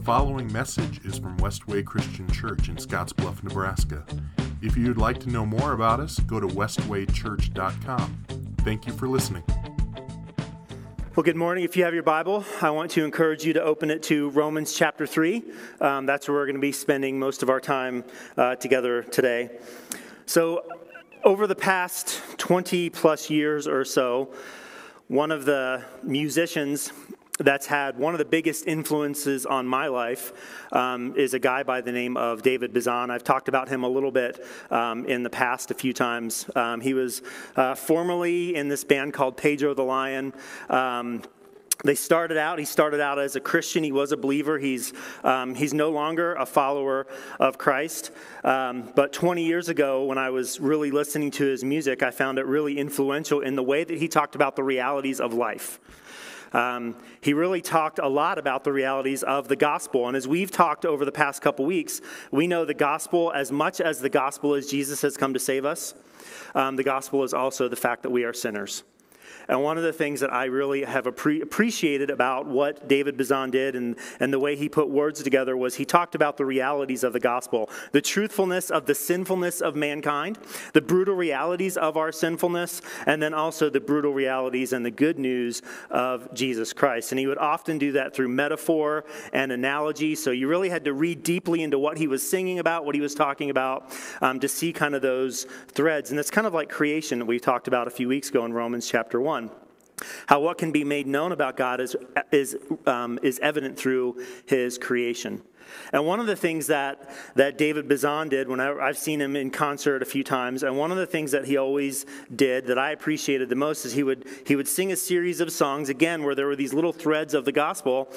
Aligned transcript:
The 0.00 0.06
following 0.06 0.50
message 0.50 1.04
is 1.04 1.18
from 1.18 1.36
Westway 1.36 1.84
Christian 1.84 2.26
Church 2.32 2.70
in 2.70 2.76
Scottsbluff, 2.76 3.42
Nebraska. 3.42 4.02
If 4.62 4.74
you'd 4.74 4.96
like 4.96 5.20
to 5.20 5.28
know 5.28 5.44
more 5.44 5.74
about 5.74 6.00
us, 6.00 6.18
go 6.20 6.40
to 6.40 6.46
westwaychurch.com. 6.46 8.24
Thank 8.60 8.86
you 8.86 8.94
for 8.94 9.08
listening. 9.08 9.42
Well, 11.14 11.22
good 11.22 11.36
morning. 11.36 11.64
If 11.64 11.76
you 11.76 11.84
have 11.84 11.92
your 11.92 12.02
Bible, 12.02 12.46
I 12.62 12.70
want 12.70 12.90
to 12.92 13.04
encourage 13.04 13.44
you 13.44 13.52
to 13.52 13.62
open 13.62 13.90
it 13.90 14.02
to 14.04 14.30
Romans 14.30 14.72
chapter 14.72 15.06
3. 15.06 15.44
Um, 15.82 16.06
that's 16.06 16.26
where 16.26 16.38
we're 16.38 16.46
going 16.46 16.54
to 16.54 16.62
be 16.62 16.72
spending 16.72 17.18
most 17.18 17.42
of 17.42 17.50
our 17.50 17.60
time 17.60 18.02
uh, 18.38 18.56
together 18.56 19.02
today. 19.02 19.50
So, 20.24 20.64
over 21.24 21.46
the 21.46 21.54
past 21.54 22.22
20 22.38 22.88
plus 22.88 23.28
years 23.28 23.68
or 23.68 23.84
so, 23.84 24.32
one 25.08 25.30
of 25.30 25.44
the 25.44 25.84
musicians 26.02 26.90
that's 27.40 27.66
had 27.66 27.98
one 27.98 28.14
of 28.14 28.18
the 28.18 28.24
biggest 28.24 28.66
influences 28.66 29.46
on 29.46 29.66
my 29.66 29.86
life 29.86 30.32
um, 30.72 31.14
is 31.16 31.34
a 31.34 31.38
guy 31.38 31.62
by 31.62 31.80
the 31.80 31.92
name 31.92 32.16
of 32.16 32.42
David 32.42 32.72
Bazan. 32.72 33.10
I've 33.10 33.24
talked 33.24 33.48
about 33.48 33.68
him 33.68 33.82
a 33.82 33.88
little 33.88 34.10
bit 34.10 34.44
um, 34.70 35.06
in 35.06 35.22
the 35.22 35.30
past 35.30 35.70
a 35.70 35.74
few 35.74 35.92
times. 35.92 36.48
Um, 36.54 36.80
he 36.80 36.94
was 36.94 37.22
uh, 37.56 37.74
formerly 37.74 38.54
in 38.54 38.68
this 38.68 38.84
band 38.84 39.14
called 39.14 39.36
Pedro 39.36 39.74
the 39.74 39.82
Lion. 39.82 40.34
Um, 40.68 41.22
they 41.82 41.94
started 41.94 42.36
out 42.36 42.58
he 42.58 42.66
started 42.66 43.00
out 43.00 43.18
as 43.18 43.36
a 43.36 43.40
christian. 43.40 43.82
He 43.82 43.92
was 43.92 44.12
a 44.12 44.16
believer. 44.16 44.58
He's, 44.58 44.92
um, 45.24 45.54
he's 45.54 45.72
no 45.72 45.90
longer 45.90 46.34
a 46.34 46.44
follower 46.44 47.06
of 47.38 47.56
christ. 47.56 48.10
Um, 48.44 48.92
but 48.94 49.14
20 49.14 49.44
years 49.44 49.68
ago 49.68 50.04
when 50.04 50.18
i 50.18 50.28
was 50.28 50.60
really 50.60 50.90
listening 50.90 51.30
to 51.32 51.44
his 51.46 51.64
music 51.64 52.02
i 52.02 52.10
found 52.10 52.38
it 52.38 52.46
really 52.46 52.78
influential 52.78 53.40
in 53.40 53.56
the 53.56 53.62
way 53.62 53.84
that 53.84 53.98
he 53.98 54.08
talked 54.08 54.34
about 54.34 54.56
the 54.56 54.62
realities 54.62 55.20
of 55.20 55.32
life 55.32 55.78
um, 56.52 56.96
he 57.20 57.32
really 57.32 57.60
talked 57.60 57.98
a 57.98 58.08
lot 58.08 58.38
about 58.38 58.64
the 58.64 58.72
realities 58.72 59.22
of 59.22 59.48
the 59.48 59.56
gospel. 59.56 60.08
And 60.08 60.16
as 60.16 60.26
we've 60.26 60.50
talked 60.50 60.84
over 60.84 61.04
the 61.04 61.12
past 61.12 61.42
couple 61.42 61.64
weeks, 61.64 62.00
we 62.30 62.46
know 62.46 62.64
the 62.64 62.74
gospel, 62.74 63.32
as 63.32 63.52
much 63.52 63.80
as 63.80 64.00
the 64.00 64.10
gospel 64.10 64.54
is 64.54 64.70
Jesus 64.70 65.02
has 65.02 65.16
come 65.16 65.32
to 65.34 65.40
save 65.40 65.64
us, 65.64 65.94
um, 66.54 66.76
the 66.76 66.84
gospel 66.84 67.22
is 67.24 67.32
also 67.32 67.68
the 67.68 67.76
fact 67.76 68.02
that 68.02 68.10
we 68.10 68.24
are 68.24 68.32
sinners. 68.32 68.82
And 69.50 69.64
one 69.64 69.76
of 69.76 69.82
the 69.82 69.92
things 69.92 70.20
that 70.20 70.32
I 70.32 70.44
really 70.44 70.84
have 70.84 71.06
appre- 71.06 71.42
appreciated 71.42 72.08
about 72.08 72.46
what 72.46 72.86
David 72.86 73.16
Bazan 73.16 73.50
did 73.50 73.74
and, 73.74 73.96
and 74.20 74.32
the 74.32 74.38
way 74.38 74.54
he 74.54 74.68
put 74.68 74.88
words 74.88 75.24
together 75.24 75.56
was 75.56 75.74
he 75.74 75.84
talked 75.84 76.14
about 76.14 76.36
the 76.36 76.44
realities 76.44 77.02
of 77.02 77.12
the 77.12 77.18
gospel, 77.18 77.68
the 77.90 78.00
truthfulness 78.00 78.70
of 78.70 78.86
the 78.86 78.94
sinfulness 78.94 79.60
of 79.60 79.74
mankind, 79.74 80.38
the 80.72 80.80
brutal 80.80 81.16
realities 81.16 81.76
of 81.76 81.96
our 81.96 82.12
sinfulness, 82.12 82.80
and 83.06 83.20
then 83.20 83.34
also 83.34 83.68
the 83.68 83.80
brutal 83.80 84.12
realities 84.12 84.72
and 84.72 84.86
the 84.86 84.90
good 84.90 85.18
news 85.18 85.62
of 85.90 86.32
Jesus 86.32 86.72
Christ. 86.72 87.10
And 87.10 87.18
he 87.18 87.26
would 87.26 87.38
often 87.38 87.76
do 87.76 87.90
that 87.92 88.14
through 88.14 88.28
metaphor 88.28 89.04
and 89.32 89.50
analogy. 89.50 90.14
So 90.14 90.30
you 90.30 90.46
really 90.46 90.68
had 90.68 90.84
to 90.84 90.92
read 90.92 91.24
deeply 91.24 91.64
into 91.64 91.76
what 91.76 91.98
he 91.98 92.06
was 92.06 92.22
singing 92.28 92.60
about, 92.60 92.84
what 92.84 92.94
he 92.94 93.00
was 93.00 93.16
talking 93.16 93.50
about, 93.50 93.92
um, 94.22 94.38
to 94.38 94.46
see 94.46 94.72
kind 94.72 94.94
of 94.94 95.02
those 95.02 95.48
threads. 95.72 96.12
And 96.12 96.20
it's 96.20 96.30
kind 96.30 96.46
of 96.46 96.54
like 96.54 96.68
creation 96.68 97.18
that 97.18 97.24
we 97.24 97.40
talked 97.40 97.66
about 97.66 97.88
a 97.88 97.90
few 97.90 98.06
weeks 98.06 98.28
ago 98.28 98.44
in 98.44 98.52
Romans 98.52 98.88
chapter 98.88 99.20
1. 99.20 99.39
How 100.26 100.40
what 100.40 100.58
can 100.58 100.72
be 100.72 100.84
made 100.84 101.06
known 101.06 101.32
about 101.32 101.56
God 101.56 101.80
is, 101.80 101.96
is, 102.32 102.56
um, 102.86 103.18
is 103.22 103.38
evident 103.40 103.78
through 103.78 104.24
his 104.46 104.78
creation. 104.78 105.42
And 105.92 106.06
one 106.06 106.20
of 106.20 106.26
the 106.26 106.36
things 106.36 106.66
that, 106.68 107.10
that 107.36 107.58
David 107.58 107.88
Bazan 107.88 108.28
did, 108.28 108.48
when 108.48 108.60
I, 108.60 108.72
I've 108.72 108.98
seen 108.98 109.20
him 109.20 109.36
in 109.36 109.50
concert 109.50 110.02
a 110.02 110.04
few 110.06 110.24
times, 110.24 110.62
and 110.62 110.76
one 110.76 110.90
of 110.90 110.96
the 110.96 111.06
things 111.06 111.30
that 111.32 111.44
he 111.44 111.56
always 111.56 112.06
did 112.34 112.66
that 112.66 112.78
I 112.78 112.90
appreciated 112.90 113.48
the 113.48 113.56
most 113.56 113.84
is 113.84 113.92
he 113.92 114.02
would, 114.02 114.26
he 114.46 114.56
would 114.56 114.68
sing 114.68 114.92
a 114.92 114.96
series 114.96 115.40
of 115.40 115.52
songs, 115.52 115.88
again, 115.88 116.22
where 116.22 116.34
there 116.34 116.46
were 116.46 116.56
these 116.56 116.74
little 116.74 116.92
threads 116.92 117.34
of 117.34 117.44
the 117.44 117.52
gospel, 117.52 118.12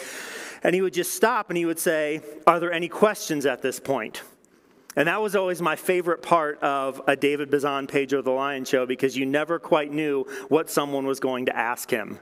and 0.64 0.74
he 0.74 0.82
would 0.82 0.94
just 0.94 1.14
stop 1.14 1.50
and 1.50 1.58
he 1.58 1.66
would 1.66 1.80
say, 1.80 2.22
Are 2.48 2.60
there 2.60 2.72
any 2.72 2.88
questions 2.88 3.46
at 3.46 3.62
this 3.62 3.80
point? 3.80 4.24
And 4.96 5.08
that 5.08 5.22
was 5.22 5.36
always 5.36 5.62
my 5.62 5.76
favorite 5.76 6.22
part 6.22 6.60
of 6.62 7.02
a 7.08 7.16
David 7.16 7.50
Bazan 7.50 7.88
Pedro 7.88 8.22
the 8.22 8.32
Lion 8.32 8.66
show 8.66 8.86
because 8.86 9.18
you 9.18 9.26
never 9.26 9.60
quite 9.60 9.92
knew 9.92 10.26
what 10.50 10.70
someone 10.70 11.06
was 11.06 11.20
going 11.20 11.48
to 11.48 11.56
ask 11.56 11.90
him. 11.90 12.20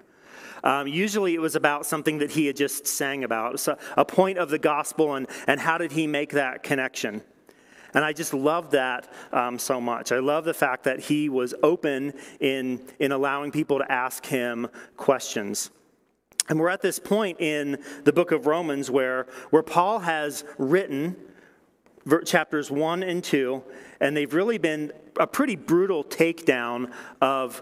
Um, 0.64 0.88
usually 0.88 1.34
it 1.34 1.42
was 1.42 1.56
about 1.56 1.86
something 1.86 2.20
that 2.20 2.32
he 2.32 2.46
had 2.46 2.56
just 2.56 2.86
sang 2.86 3.24
about, 3.24 3.60
so 3.60 3.78
a 3.98 4.06
point 4.06 4.38
of 4.38 4.50
the 4.50 4.60
gospel, 4.60 5.16
and, 5.16 5.28
and 5.48 5.60
how 5.60 5.78
did 5.80 5.92
he 5.92 6.06
make 6.06 6.34
that 6.34 6.62
connection. 6.62 7.24
And 7.94 8.06
I 8.06 8.14
just 8.14 8.34
love 8.34 8.72
that 8.72 9.12
um, 9.34 9.60
so 9.60 9.82
much. 9.82 10.12
I 10.12 10.20
love 10.20 10.46
the 10.46 10.54
fact 10.54 10.84
that 10.86 11.00
he 11.00 11.30
was 11.30 11.54
open 11.62 12.14
in, 12.40 12.82
in 13.00 13.12
allowing 13.12 13.52
people 13.52 13.80
to 13.80 13.92
ask 13.92 14.26
him 14.26 14.68
questions. 14.96 15.72
And 16.48 16.60
we're 16.60 16.70
at 16.70 16.82
this 16.82 17.00
point 17.00 17.42
in 17.42 17.84
the 18.04 18.14
book 18.14 18.32
of 18.32 18.46
Romans 18.46 18.90
where, 18.90 19.28
where 19.50 19.64
Paul 19.64 20.00
has 20.00 20.44
written 20.58 21.16
chapters 22.26 22.72
1 22.72 23.04
and 23.04 23.24
2, 23.24 23.64
and 24.00 24.16
they've 24.16 24.34
really 24.34 24.58
been 24.58 24.92
a 25.20 25.28
pretty 25.28 25.56
brutal 25.56 26.04
takedown 26.04 26.92
of 27.22 27.62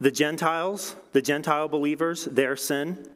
the 0.00 0.10
Gentiles, 0.10 0.96
the 1.12 1.22
Gentile 1.22 1.68
believers, 1.68 2.24
their 2.24 2.56
sin. 2.56 3.08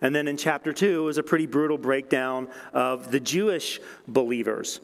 And 0.00 0.14
then 0.14 0.28
in 0.28 0.36
chapter 0.36 0.72
2 0.72 1.08
is 1.08 1.18
a 1.18 1.22
pretty 1.22 1.46
brutal 1.46 1.78
breakdown 1.78 2.48
of 2.72 3.10
the 3.10 3.20
Jewish 3.20 3.80
believers. 4.06 4.80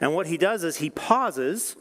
And 0.00 0.14
what 0.14 0.26
he 0.26 0.36
does 0.36 0.64
is 0.64 0.76
he 0.76 0.90
pauses 0.90 1.76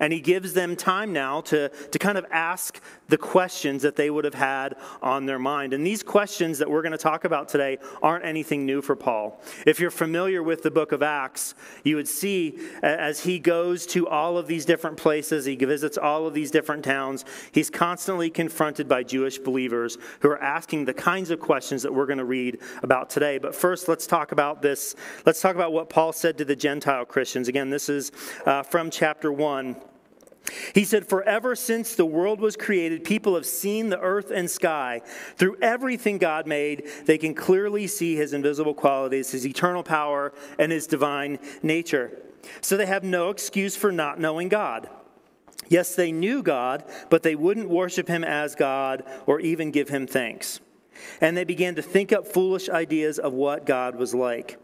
and 0.00 0.12
he 0.12 0.20
gives 0.20 0.54
them 0.54 0.74
time 0.74 1.12
now 1.12 1.42
to, 1.42 1.68
to 1.68 1.98
kind 1.98 2.18
of 2.18 2.26
ask 2.30 2.80
the 3.08 3.18
questions 3.18 3.82
that 3.82 3.96
they 3.96 4.10
would 4.10 4.24
have 4.24 4.34
had 4.34 4.76
on 5.02 5.26
their 5.26 5.38
mind. 5.38 5.72
And 5.72 5.86
these 5.86 6.02
questions 6.02 6.58
that 6.58 6.70
we're 6.70 6.82
going 6.82 6.92
to 6.92 6.98
talk 6.98 7.24
about 7.24 7.48
today 7.48 7.78
aren't 8.02 8.24
anything 8.24 8.64
new 8.64 8.80
for 8.80 8.96
Paul. 8.96 9.42
If 9.66 9.78
you're 9.78 9.90
familiar 9.90 10.42
with 10.42 10.62
the 10.62 10.70
book 10.70 10.92
of 10.92 11.02
Acts, 11.02 11.54
you 11.84 11.96
would 11.96 12.08
see 12.08 12.58
as 12.82 13.20
he 13.20 13.38
goes 13.38 13.86
to 13.86 14.08
all 14.08 14.38
of 14.38 14.46
these 14.46 14.64
different 14.64 14.96
places, 14.96 15.44
he 15.44 15.56
visits 15.56 15.98
all 15.98 16.26
of 16.26 16.34
these 16.34 16.50
different 16.50 16.84
towns, 16.84 17.24
he's 17.52 17.68
constantly 17.68 18.30
confronted 18.30 18.88
by 18.88 19.02
Jewish 19.02 19.38
believers 19.38 19.98
who 20.20 20.28
are 20.28 20.42
asking 20.42 20.86
the 20.86 20.94
kinds 20.94 21.30
of 21.30 21.40
questions 21.40 21.82
that 21.82 21.92
we're 21.92 22.06
going 22.06 22.18
to 22.18 22.24
read 22.24 22.58
about 22.82 23.10
today. 23.10 23.38
But 23.38 23.54
first, 23.54 23.88
let's 23.88 24.06
talk 24.06 24.32
about 24.32 24.62
this. 24.62 24.94
Let's 25.26 25.40
talk 25.40 25.54
about 25.54 25.72
what 25.72 25.90
Paul 25.90 26.12
said 26.12 26.38
to 26.38 26.44
the 26.44 26.56
Gentile 26.56 27.04
Christians. 27.04 27.48
Again, 27.48 27.70
this 27.70 27.88
is 27.88 28.12
uh, 28.46 28.62
from 28.62 28.90
chapter 28.90 29.32
1. 29.32 29.89
He 30.74 30.84
said, 30.84 31.06
Forever 31.06 31.54
since 31.54 31.94
the 31.94 32.06
world 32.06 32.40
was 32.40 32.56
created, 32.56 33.04
people 33.04 33.34
have 33.34 33.46
seen 33.46 33.88
the 33.88 34.00
earth 34.00 34.30
and 34.30 34.50
sky. 34.50 35.02
Through 35.36 35.58
everything 35.62 36.18
God 36.18 36.46
made, 36.46 36.88
they 37.06 37.18
can 37.18 37.34
clearly 37.34 37.86
see 37.86 38.16
his 38.16 38.32
invisible 38.32 38.74
qualities, 38.74 39.30
his 39.30 39.46
eternal 39.46 39.82
power, 39.82 40.32
and 40.58 40.72
his 40.72 40.86
divine 40.86 41.38
nature. 41.62 42.22
So 42.60 42.76
they 42.76 42.86
have 42.86 43.04
no 43.04 43.30
excuse 43.30 43.76
for 43.76 43.92
not 43.92 44.18
knowing 44.18 44.48
God. 44.48 44.88
Yes, 45.68 45.94
they 45.94 46.10
knew 46.10 46.42
God, 46.42 46.84
but 47.10 47.22
they 47.22 47.36
wouldn't 47.36 47.68
worship 47.68 48.08
him 48.08 48.24
as 48.24 48.54
God 48.54 49.04
or 49.26 49.40
even 49.40 49.70
give 49.70 49.88
him 49.88 50.06
thanks. 50.06 50.60
And 51.20 51.36
they 51.36 51.44
began 51.44 51.76
to 51.76 51.82
think 51.82 52.12
up 52.12 52.26
foolish 52.26 52.68
ideas 52.68 53.18
of 53.18 53.32
what 53.32 53.66
God 53.66 53.96
was 53.96 54.14
like. 54.14 54.58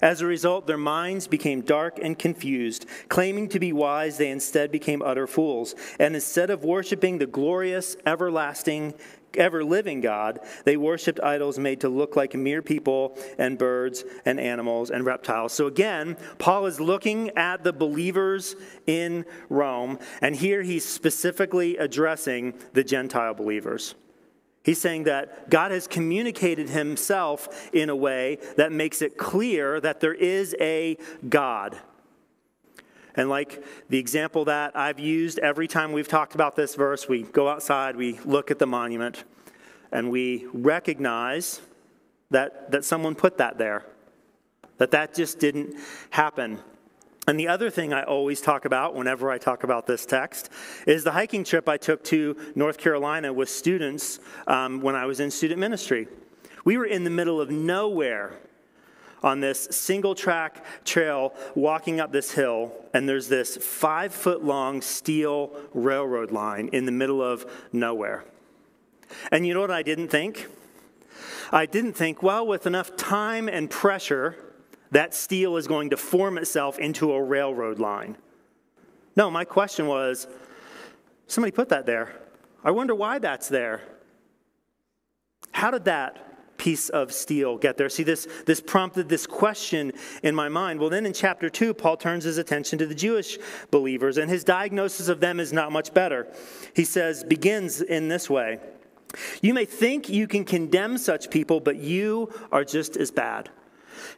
As 0.00 0.20
a 0.20 0.26
result, 0.26 0.66
their 0.66 0.76
minds 0.76 1.26
became 1.26 1.60
dark 1.60 1.98
and 2.02 2.18
confused. 2.18 2.86
Claiming 3.08 3.48
to 3.48 3.60
be 3.60 3.72
wise, 3.72 4.18
they 4.18 4.30
instead 4.30 4.70
became 4.70 5.02
utter 5.02 5.26
fools. 5.26 5.74
And 5.98 6.14
instead 6.14 6.50
of 6.50 6.64
worshiping 6.64 7.18
the 7.18 7.26
glorious, 7.26 7.96
everlasting, 8.06 8.94
ever 9.36 9.64
living 9.64 10.00
God, 10.00 10.40
they 10.64 10.76
worshiped 10.76 11.20
idols 11.20 11.58
made 11.58 11.80
to 11.80 11.88
look 11.88 12.16
like 12.16 12.34
mere 12.34 12.62
people 12.62 13.18
and 13.38 13.58
birds 13.58 14.04
and 14.24 14.38
animals 14.38 14.90
and 14.90 15.04
reptiles. 15.04 15.52
So 15.52 15.66
again, 15.66 16.16
Paul 16.38 16.66
is 16.66 16.80
looking 16.80 17.30
at 17.30 17.64
the 17.64 17.72
believers 17.72 18.56
in 18.86 19.24
Rome, 19.48 19.98
and 20.20 20.36
here 20.36 20.62
he's 20.62 20.84
specifically 20.84 21.76
addressing 21.76 22.54
the 22.72 22.84
Gentile 22.84 23.34
believers. 23.34 23.94
He's 24.62 24.80
saying 24.80 25.04
that 25.04 25.50
God 25.50 25.72
has 25.72 25.86
communicated 25.86 26.68
himself 26.68 27.70
in 27.72 27.90
a 27.90 27.96
way 27.96 28.38
that 28.56 28.70
makes 28.70 29.02
it 29.02 29.18
clear 29.18 29.80
that 29.80 30.00
there 30.00 30.14
is 30.14 30.54
a 30.60 30.96
God. 31.28 31.76
And 33.14 33.28
like 33.28 33.62
the 33.88 33.98
example 33.98 34.44
that 34.46 34.76
I've 34.76 35.00
used 35.00 35.38
every 35.40 35.68
time 35.68 35.92
we've 35.92 36.08
talked 36.08 36.34
about 36.34 36.56
this 36.56 36.74
verse, 36.74 37.08
we 37.08 37.24
go 37.24 37.48
outside, 37.48 37.96
we 37.96 38.18
look 38.24 38.50
at 38.50 38.58
the 38.58 38.66
monument, 38.66 39.24
and 39.90 40.10
we 40.10 40.46
recognize 40.52 41.60
that, 42.30 42.70
that 42.70 42.84
someone 42.84 43.14
put 43.14 43.38
that 43.38 43.58
there, 43.58 43.84
that 44.78 44.92
that 44.92 45.12
just 45.14 45.38
didn't 45.38 45.76
happen. 46.10 46.58
And 47.28 47.38
the 47.38 47.46
other 47.46 47.70
thing 47.70 47.92
I 47.92 48.02
always 48.02 48.40
talk 48.40 48.64
about 48.64 48.96
whenever 48.96 49.30
I 49.30 49.38
talk 49.38 49.62
about 49.62 49.86
this 49.86 50.04
text 50.04 50.50
is 50.86 51.04
the 51.04 51.12
hiking 51.12 51.44
trip 51.44 51.68
I 51.68 51.76
took 51.76 52.02
to 52.04 52.36
North 52.56 52.78
Carolina 52.78 53.32
with 53.32 53.48
students 53.48 54.18
um, 54.48 54.80
when 54.80 54.96
I 54.96 55.06
was 55.06 55.20
in 55.20 55.30
student 55.30 55.60
ministry. 55.60 56.08
We 56.64 56.76
were 56.76 56.84
in 56.84 57.04
the 57.04 57.10
middle 57.10 57.40
of 57.40 57.50
nowhere 57.50 58.34
on 59.22 59.38
this 59.38 59.68
single 59.70 60.16
track 60.16 60.64
trail 60.84 61.32
walking 61.54 62.00
up 62.00 62.10
this 62.10 62.32
hill, 62.32 62.72
and 62.92 63.08
there's 63.08 63.28
this 63.28 63.56
five 63.56 64.12
foot 64.12 64.44
long 64.44 64.82
steel 64.82 65.54
railroad 65.72 66.32
line 66.32 66.70
in 66.72 66.86
the 66.86 66.92
middle 66.92 67.22
of 67.22 67.46
nowhere. 67.72 68.24
And 69.30 69.46
you 69.46 69.54
know 69.54 69.60
what 69.60 69.70
I 69.70 69.82
didn't 69.82 70.08
think? 70.08 70.48
I 71.52 71.66
didn't 71.66 71.92
think, 71.92 72.22
well, 72.22 72.44
with 72.44 72.66
enough 72.66 72.96
time 72.96 73.48
and 73.48 73.70
pressure, 73.70 74.36
that 74.92 75.14
steel 75.14 75.56
is 75.56 75.66
going 75.66 75.90
to 75.90 75.96
form 75.96 76.38
itself 76.38 76.78
into 76.78 77.12
a 77.12 77.22
railroad 77.22 77.78
line. 77.78 78.16
No, 79.16 79.30
my 79.30 79.44
question 79.44 79.86
was 79.86 80.28
somebody 81.26 81.50
put 81.50 81.70
that 81.70 81.86
there. 81.86 82.20
I 82.62 82.70
wonder 82.70 82.94
why 82.94 83.18
that's 83.18 83.48
there. 83.48 83.82
How 85.50 85.70
did 85.70 85.86
that 85.86 86.56
piece 86.58 86.90
of 86.90 87.12
steel 87.12 87.56
get 87.58 87.76
there? 87.76 87.88
See, 87.88 88.02
this, 88.02 88.28
this 88.46 88.60
prompted 88.60 89.08
this 89.08 89.26
question 89.26 89.92
in 90.22 90.34
my 90.34 90.48
mind. 90.48 90.78
Well, 90.78 90.90
then 90.90 91.06
in 91.06 91.12
chapter 91.12 91.50
2, 91.50 91.74
Paul 91.74 91.96
turns 91.96 92.24
his 92.24 92.38
attention 92.38 92.78
to 92.78 92.86
the 92.86 92.94
Jewish 92.94 93.38
believers, 93.70 94.18
and 94.18 94.30
his 94.30 94.44
diagnosis 94.44 95.08
of 95.08 95.20
them 95.20 95.40
is 95.40 95.52
not 95.52 95.72
much 95.72 95.92
better. 95.92 96.32
He 96.74 96.84
says, 96.84 97.24
begins 97.24 97.80
in 97.80 98.08
this 98.08 98.30
way 98.30 98.60
You 99.40 99.54
may 99.54 99.64
think 99.64 100.08
you 100.08 100.28
can 100.28 100.44
condemn 100.44 100.98
such 100.98 101.30
people, 101.30 101.60
but 101.60 101.76
you 101.76 102.30
are 102.52 102.64
just 102.64 102.96
as 102.96 103.10
bad, 103.10 103.50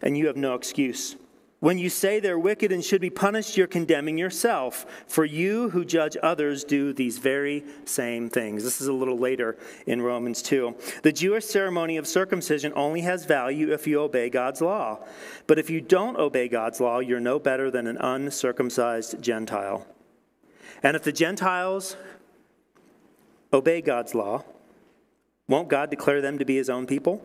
and 0.03 0.17
you 0.17 0.27
have 0.27 0.37
no 0.37 0.55
excuse. 0.55 1.17
When 1.65 1.79
you 1.79 1.89
say 1.89 2.21
they're 2.21 2.39
wicked 2.39 2.73
and 2.73 2.85
should 2.85 3.01
be 3.01 3.09
punished, 3.09 3.57
you're 3.57 3.67
condemning 3.67 4.19
yourself. 4.19 4.85
For 5.07 5.25
you 5.25 5.71
who 5.71 5.83
judge 5.87 6.15
others 6.23 6.63
do 6.63 6.93
these 6.93 7.17
very 7.17 7.65
same 7.87 8.29
things. 8.29 8.63
This 8.65 8.83
is 8.83 8.87
a 8.87 8.93
little 8.93 9.17
later 9.17 9.57
in 9.87 10.03
Romans 10.03 10.43
2. 10.43 10.77
The 11.03 11.11
Jewish 11.11 11.47
ceremony 11.47 11.97
of 11.97 12.07
circumcision 12.07 12.75
only 12.77 13.01
has 13.01 13.25
value 13.25 13.73
if 13.73 13.87
you 13.87 13.99
obey 14.01 14.29
God's 14.29 14.61
law. 14.61 15.07
But 15.47 15.59
if 15.59 15.71
you 15.71 15.81
don't 15.81 16.19
obey 16.19 16.49
God's 16.49 16.81
law, 16.81 16.99
you're 16.99 17.19
no 17.19 17.39
better 17.39 17.71
than 17.71 17.87
an 17.87 17.97
uncircumcised 17.97 19.23
Gentile. 19.23 19.87
And 20.83 20.97
if 20.97 21.03
the 21.03 21.13
Gentiles 21.13 21.97
obey 23.55 23.81
God's 23.81 24.15
law, 24.15 24.45
won't 25.49 25.71
God 25.71 25.89
declare 25.89 26.21
them 26.21 26.39
to 26.39 26.45
be 26.45 26.57
his 26.57 26.69
own 26.69 26.87
people? 26.87 27.25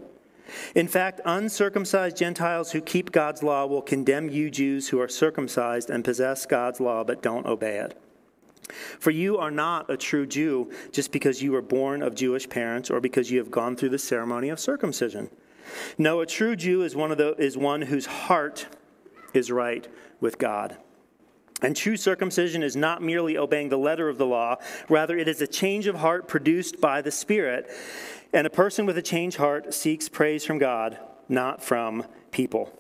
In 0.76 0.88
fact, 0.88 1.22
uncircumcised 1.26 2.18
Gentiles 2.18 2.72
who 2.72 2.82
keep 2.82 3.12
God's 3.12 3.44
law 3.44 3.66
will 3.66 3.82
condemn 3.82 4.30
you 4.30 4.50
Jews 4.50 4.90
who 4.90 5.00
are 5.00 5.08
circumcised 5.08 5.90
and 5.90 6.04
possess 6.04 6.46
God's 6.46 6.80
law 6.80 7.04
but 7.04 7.22
don't 7.22 7.46
obey 7.46 7.78
it. 7.78 8.00
For 9.00 9.12
you 9.12 9.38
are 9.38 9.52
not 9.52 9.90
a 9.90 9.98
true 9.98 10.26
Jew 10.26 10.72
just 10.92 11.12
because 11.12 11.42
you 11.42 11.52
were 11.52 11.62
born 11.62 12.02
of 12.02 12.16
Jewish 12.16 12.48
parents 12.48 12.90
or 12.90 13.00
because 13.00 13.32
you 13.32 13.40
have 13.40 13.52
gone 13.52 13.76
through 13.76 13.90
the 13.90 14.00
ceremony 14.00 14.50
of 14.50 14.60
circumcision. 14.60 15.30
No, 15.98 16.22
a 16.22 16.26
true 16.26 16.56
Jew 16.56 16.84
is 16.84 16.96
one, 16.96 17.12
of 17.12 17.18
the, 17.18 17.36
is 17.36 17.58
one 17.58 17.82
whose 17.82 18.06
heart 18.06 18.68
is 19.34 19.52
right 19.52 19.88
with 20.20 20.38
God. 20.38 20.78
And 21.62 21.76
true 21.76 21.98
circumcision 21.98 22.64
is 22.64 22.76
not 22.76 23.02
merely 23.02 23.38
obeying 23.38 23.70
the 23.70 23.78
letter 23.78 24.08
of 24.08 24.18
the 24.18 24.26
law, 24.26 24.58
rather, 24.88 25.18
it 25.18 25.28
is 25.28 25.42
a 25.42 25.48
change 25.48 25.88
of 25.88 25.96
heart 25.96 26.28
produced 26.28 26.80
by 26.80 27.02
the 27.02 27.12
Spirit. 27.12 27.70
And 28.32 28.46
a 28.46 28.50
person 28.50 28.86
with 28.86 28.98
a 28.98 29.02
changed 29.02 29.38
heart 29.38 29.74
seeks 29.74 30.08
praise 30.08 30.46
from 30.46 30.60
God, 30.60 31.00
not 31.28 31.64
from 31.64 32.06
people. 32.32 32.72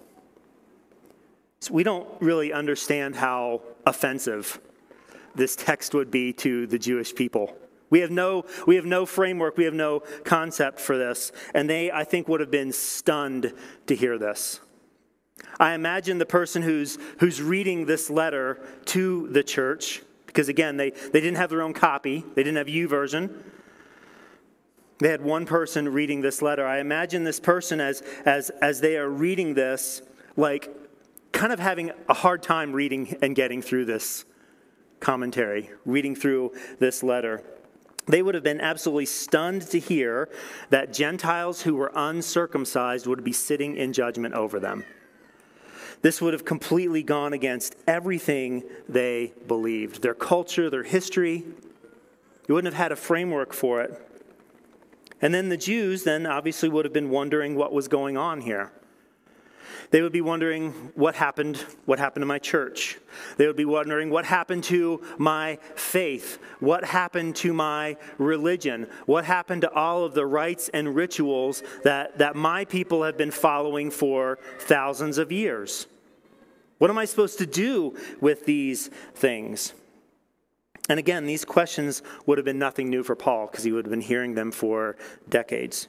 So 1.59 1.73
we 1.73 1.83
don't 1.83 2.07
really 2.21 2.53
understand 2.53 3.15
how 3.15 3.61
offensive 3.85 4.59
this 5.35 5.55
text 5.55 5.93
would 5.93 6.11
be 6.11 6.33
to 6.33 6.67
the 6.67 6.79
Jewish 6.79 7.13
people. 7.13 7.55
We 7.89 8.01
have 8.01 8.11
no, 8.11 8.45
we 8.67 8.75
have 8.75 8.85
no 8.85 9.05
framework, 9.05 9.57
we 9.57 9.65
have 9.65 9.73
no 9.73 10.01
concept 10.23 10.79
for 10.79 10.97
this. 10.97 11.31
And 11.53 11.69
they, 11.69 11.91
I 11.91 12.03
think, 12.03 12.27
would 12.27 12.39
have 12.39 12.51
been 12.51 12.71
stunned 12.71 13.53
to 13.87 13.95
hear 13.95 14.17
this. 14.17 14.59
I 15.59 15.73
imagine 15.73 16.17
the 16.17 16.25
person 16.25 16.61
who's, 16.61 16.97
who's 17.19 17.41
reading 17.41 17.85
this 17.85 18.09
letter 18.09 18.61
to 18.85 19.27
the 19.29 19.43
church, 19.43 20.03
because 20.27 20.49
again, 20.49 20.77
they, 20.77 20.91
they 20.91 21.21
didn't 21.21 21.37
have 21.37 21.49
their 21.49 21.61
own 21.61 21.73
copy, 21.73 22.23
they 22.35 22.43
didn't 22.43 22.57
have 22.57 22.67
YouVersion. 22.67 23.33
They 24.99 25.09
had 25.09 25.21
one 25.21 25.45
person 25.45 25.89
reading 25.89 26.21
this 26.21 26.41
letter. 26.41 26.65
I 26.65 26.79
imagine 26.79 27.23
this 27.23 27.39
person 27.39 27.79
as, 27.79 28.01
as, 28.25 28.49
as 28.61 28.81
they 28.81 28.97
are 28.97 29.09
reading 29.09 29.53
this, 29.53 30.01
like 30.35 30.75
kind 31.31 31.53
of 31.53 31.59
having 31.59 31.91
a 32.09 32.13
hard 32.13 32.43
time 32.43 32.73
reading 32.73 33.17
and 33.21 33.33
getting 33.33 33.61
through 33.61 33.85
this 33.85 34.25
commentary, 34.99 35.69
reading 35.85 36.15
through 36.15 36.51
this 36.79 37.01
letter. 37.01 37.43
They 38.07 38.21
would 38.21 38.35
have 38.35 38.43
been 38.43 38.59
absolutely 38.59 39.05
stunned 39.05 39.61
to 39.69 39.79
hear 39.79 40.27
that 40.69 40.91
Gentiles 40.91 41.61
who 41.61 41.75
were 41.75 41.91
uncircumcised 41.95 43.07
would 43.07 43.23
be 43.23 43.31
sitting 43.31 43.77
in 43.77 43.93
judgment 43.93 44.33
over 44.33 44.59
them. 44.59 44.83
This 46.01 46.21
would 46.21 46.33
have 46.33 46.43
completely 46.43 47.03
gone 47.03 47.31
against 47.31 47.75
everything 47.87 48.63
they 48.89 49.33
believed 49.47 50.01
their 50.01 50.13
culture, 50.13 50.69
their 50.69 50.83
history. 50.83 51.45
You 52.47 52.55
wouldn't 52.55 52.73
have 52.73 52.81
had 52.81 52.91
a 52.91 52.97
framework 52.97 53.53
for 53.53 53.81
it. 53.81 54.08
And 55.21 55.33
then 55.33 55.49
the 55.49 55.57
Jews, 55.57 56.03
then 56.03 56.25
obviously, 56.25 56.69
would 56.69 56.85
have 56.85 56.93
been 56.93 57.09
wondering 57.09 57.55
what 57.55 57.73
was 57.73 57.87
going 57.87 58.17
on 58.17 58.41
here. 58.41 58.71
They 59.91 60.01
would 60.01 60.11
be 60.11 60.21
wondering 60.21 60.91
what 60.93 61.15
happened, 61.15 61.57
what 61.85 61.97
happened 61.97 62.21
to 62.21 62.27
my 62.27 62.37
church. 62.37 62.99
They 63.37 63.47
would 63.47 63.55
be 63.55 63.65
wondering 63.65 64.11
what 64.11 64.25
happened 64.25 64.63
to 64.65 65.01
my 65.17 65.57
faith, 65.75 66.37
what 66.59 66.83
happened 66.83 67.35
to 67.37 67.53
my 67.53 67.97
religion, 68.19 68.87
what 69.07 69.25
happened 69.25 69.61
to 69.61 69.71
all 69.71 70.03
of 70.03 70.13
the 70.13 70.27
rites 70.27 70.69
and 70.69 70.95
rituals 70.95 71.63
that, 71.83 72.19
that 72.19 72.35
my 72.35 72.65
people 72.65 73.03
have 73.03 73.17
been 73.17 73.31
following 73.31 73.89
for 73.89 74.37
thousands 74.59 75.17
of 75.17 75.31
years. 75.31 75.87
What 76.77 76.91
am 76.91 76.97
I 76.97 77.05
supposed 77.05 77.39
to 77.39 77.45
do 77.47 77.97
with 78.21 78.45
these 78.45 78.89
things? 79.15 79.73
And 80.89 80.97
again, 80.97 81.27
these 81.27 81.45
questions 81.45 82.01
would 82.25 82.39
have 82.39 82.45
been 82.45 82.59
nothing 82.59 82.89
new 82.89 83.03
for 83.03 83.15
Paul 83.15 83.45
because 83.45 83.63
he 83.63 83.71
would 83.71 83.85
have 83.85 83.91
been 83.91 84.01
hearing 84.01 84.33
them 84.33 84.51
for 84.51 84.97
decades. 85.29 85.87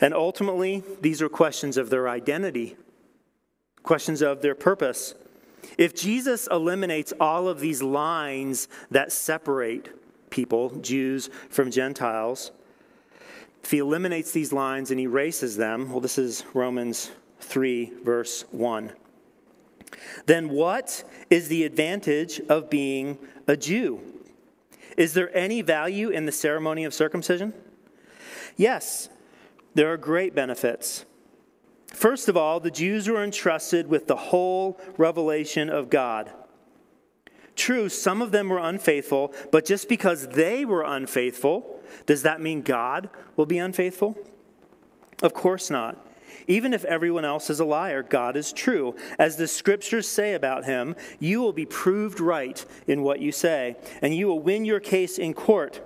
And 0.00 0.12
ultimately, 0.12 0.84
these 1.00 1.22
are 1.22 1.30
questions 1.30 1.78
of 1.78 1.88
their 1.88 2.08
identity, 2.08 2.76
questions 3.82 4.20
of 4.20 4.42
their 4.42 4.54
purpose. 4.54 5.14
If 5.78 5.94
Jesus 5.94 6.46
eliminates 6.50 7.14
all 7.18 7.48
of 7.48 7.60
these 7.60 7.82
lines 7.82 8.68
that 8.90 9.12
separate 9.12 9.88
people, 10.28 10.70
Jews 10.80 11.30
from 11.48 11.70
Gentiles, 11.70 12.52
if 13.64 13.70
he 13.70 13.78
eliminates 13.78 14.32
these 14.32 14.52
lines 14.52 14.90
and 14.90 15.00
erases 15.00 15.56
them, 15.56 15.90
well, 15.90 16.00
this 16.00 16.18
is 16.18 16.44
Romans 16.52 17.12
3, 17.40 17.92
verse 18.04 18.44
1 18.50 18.92
then 20.26 20.48
what 20.48 21.04
is 21.30 21.48
the 21.48 21.64
advantage 21.64 22.40
of 22.48 22.70
being 22.70 23.18
a 23.46 23.56
Jew? 23.56 24.00
Is 24.96 25.14
there 25.14 25.34
any 25.36 25.62
value 25.62 26.10
in 26.10 26.26
the 26.26 26.32
ceremony 26.32 26.84
of 26.84 26.94
circumcision? 26.94 27.54
Yes, 28.56 29.08
there 29.74 29.92
are 29.92 29.96
great 29.96 30.34
benefits. 30.34 31.04
First 31.86 32.28
of 32.28 32.36
all, 32.36 32.60
the 32.60 32.70
Jews 32.70 33.08
were 33.08 33.22
entrusted 33.22 33.86
with 33.86 34.06
the 34.06 34.16
whole 34.16 34.80
revelation 34.96 35.68
of 35.68 35.90
God. 35.90 36.30
True, 37.54 37.88
some 37.88 38.22
of 38.22 38.32
them 38.32 38.48
were 38.48 38.58
unfaithful, 38.58 39.34
but 39.50 39.66
just 39.66 39.88
because 39.88 40.28
they 40.28 40.64
were 40.64 40.82
unfaithful, 40.82 41.82
does 42.06 42.22
that 42.22 42.40
mean 42.40 42.62
God 42.62 43.10
will 43.36 43.46
be 43.46 43.58
unfaithful? 43.58 44.16
Of 45.22 45.34
course 45.34 45.70
not. 45.70 46.06
Even 46.46 46.74
if 46.74 46.84
everyone 46.84 47.24
else 47.24 47.50
is 47.50 47.60
a 47.60 47.64
liar, 47.64 48.02
God 48.02 48.36
is 48.36 48.52
true. 48.52 48.94
As 49.18 49.36
the 49.36 49.48
scriptures 49.48 50.08
say 50.08 50.34
about 50.34 50.64
him, 50.64 50.96
you 51.18 51.40
will 51.40 51.52
be 51.52 51.66
proved 51.66 52.20
right 52.20 52.64
in 52.86 53.02
what 53.02 53.20
you 53.20 53.32
say, 53.32 53.76
and 54.00 54.14
you 54.14 54.26
will 54.26 54.40
win 54.40 54.64
your 54.64 54.80
case 54.80 55.18
in 55.18 55.34
court. 55.34 55.80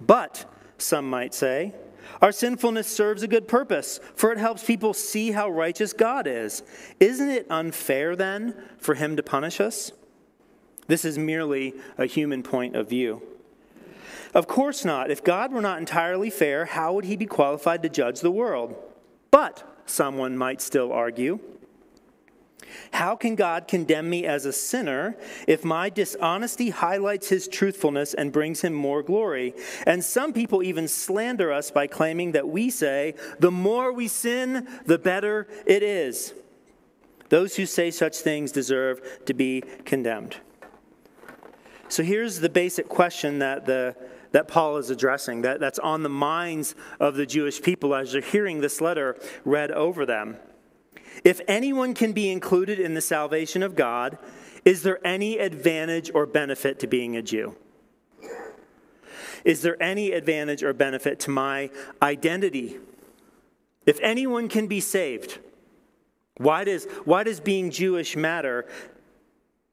But, 0.00 0.44
some 0.78 1.08
might 1.08 1.34
say, 1.34 1.74
our 2.22 2.32
sinfulness 2.32 2.88
serves 2.88 3.22
a 3.22 3.28
good 3.28 3.46
purpose, 3.46 4.00
for 4.14 4.32
it 4.32 4.38
helps 4.38 4.64
people 4.64 4.94
see 4.94 5.32
how 5.32 5.50
righteous 5.50 5.92
God 5.92 6.26
is. 6.26 6.62
Isn't 6.98 7.30
it 7.30 7.46
unfair, 7.50 8.16
then, 8.16 8.54
for 8.78 8.94
him 8.94 9.16
to 9.16 9.22
punish 9.22 9.60
us? 9.60 9.92
This 10.86 11.04
is 11.04 11.18
merely 11.18 11.74
a 11.98 12.06
human 12.06 12.42
point 12.42 12.74
of 12.74 12.88
view. 12.88 13.22
Of 14.34 14.46
course 14.46 14.84
not. 14.84 15.10
If 15.10 15.22
God 15.22 15.52
were 15.52 15.60
not 15.60 15.78
entirely 15.78 16.30
fair, 16.30 16.64
how 16.64 16.94
would 16.94 17.04
he 17.04 17.16
be 17.16 17.26
qualified 17.26 17.82
to 17.82 17.88
judge 17.88 18.20
the 18.20 18.30
world? 18.30 18.76
But, 19.30 19.80
someone 19.86 20.36
might 20.36 20.60
still 20.60 20.92
argue, 20.92 21.40
how 22.92 23.16
can 23.16 23.34
God 23.34 23.68
condemn 23.68 24.08
me 24.10 24.26
as 24.26 24.44
a 24.44 24.52
sinner 24.52 25.16
if 25.46 25.64
my 25.64 25.88
dishonesty 25.90 26.70
highlights 26.70 27.28
his 27.28 27.48
truthfulness 27.48 28.14
and 28.14 28.32
brings 28.32 28.60
him 28.62 28.74
more 28.74 29.02
glory? 29.02 29.54
And 29.86 30.02
some 30.04 30.32
people 30.32 30.62
even 30.62 30.88
slander 30.88 31.52
us 31.52 31.70
by 31.70 31.86
claiming 31.86 32.32
that 32.32 32.48
we 32.48 32.70
say, 32.70 33.14
the 33.38 33.50
more 33.50 33.92
we 33.92 34.08
sin, 34.08 34.68
the 34.84 34.98
better 34.98 35.48
it 35.66 35.82
is. 35.82 36.34
Those 37.28 37.56
who 37.56 37.66
say 37.66 37.90
such 37.90 38.18
things 38.18 38.52
deserve 38.52 39.24
to 39.26 39.34
be 39.34 39.62
condemned. 39.84 40.36
So 41.88 42.02
here's 42.02 42.40
the 42.40 42.48
basic 42.50 42.88
question 42.88 43.38
that 43.38 43.66
the 43.66 43.96
that 44.38 44.46
Paul 44.46 44.76
is 44.76 44.88
addressing, 44.88 45.42
that, 45.42 45.58
that's 45.58 45.80
on 45.80 46.04
the 46.04 46.08
minds 46.08 46.76
of 47.00 47.16
the 47.16 47.26
Jewish 47.26 47.60
people 47.60 47.92
as 47.92 48.12
they're 48.12 48.20
hearing 48.20 48.60
this 48.60 48.80
letter 48.80 49.16
read 49.44 49.72
over 49.72 50.06
them. 50.06 50.36
If 51.24 51.40
anyone 51.48 51.92
can 51.92 52.12
be 52.12 52.30
included 52.30 52.78
in 52.78 52.94
the 52.94 53.00
salvation 53.00 53.64
of 53.64 53.74
God, 53.74 54.16
is 54.64 54.84
there 54.84 55.04
any 55.04 55.38
advantage 55.38 56.12
or 56.14 56.24
benefit 56.24 56.78
to 56.78 56.86
being 56.86 57.16
a 57.16 57.22
Jew? 57.22 57.56
Is 59.44 59.62
there 59.62 59.76
any 59.82 60.12
advantage 60.12 60.62
or 60.62 60.72
benefit 60.72 61.18
to 61.20 61.30
my 61.30 61.68
identity? 62.00 62.78
If 63.86 63.98
anyone 64.00 64.48
can 64.48 64.68
be 64.68 64.78
saved, 64.78 65.40
why 66.36 66.62
does, 66.62 66.84
why 67.04 67.24
does 67.24 67.40
being 67.40 67.72
Jewish 67.72 68.14
matter? 68.14 68.68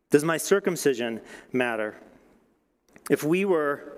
Does 0.09 0.23
my 0.23 0.37
circumcision 0.37 1.21
matter? 1.53 1.97
If 3.11 3.23
we 3.23 3.45
were, 3.45 3.94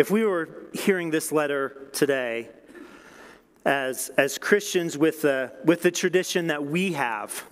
if 0.00 0.10
we 0.10 0.24
were 0.24 0.48
hearing 0.72 1.10
this 1.10 1.30
letter 1.30 1.90
today 1.92 2.48
as, 3.66 4.10
as 4.16 4.38
Christians 4.38 4.96
with 4.96 5.20
the, 5.20 5.52
with 5.66 5.82
the 5.82 5.90
tradition 5.90 6.46
that 6.46 6.64
we 6.64 6.94
have 6.94 7.44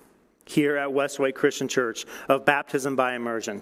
here 0.47 0.79
at 0.79 0.89
Westway 0.89 1.35
Christian 1.35 1.69
Church 1.69 2.07
of 2.27 2.47
baptism 2.47 2.97
by 2.97 3.15
immersion, 3.15 3.61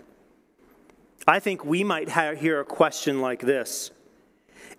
I 1.26 1.40
think 1.40 1.64
we 1.64 1.82
might 1.82 2.08
hear 2.38 2.60
a 2.60 2.64
question 2.64 3.20
like 3.20 3.40
this 3.40 3.90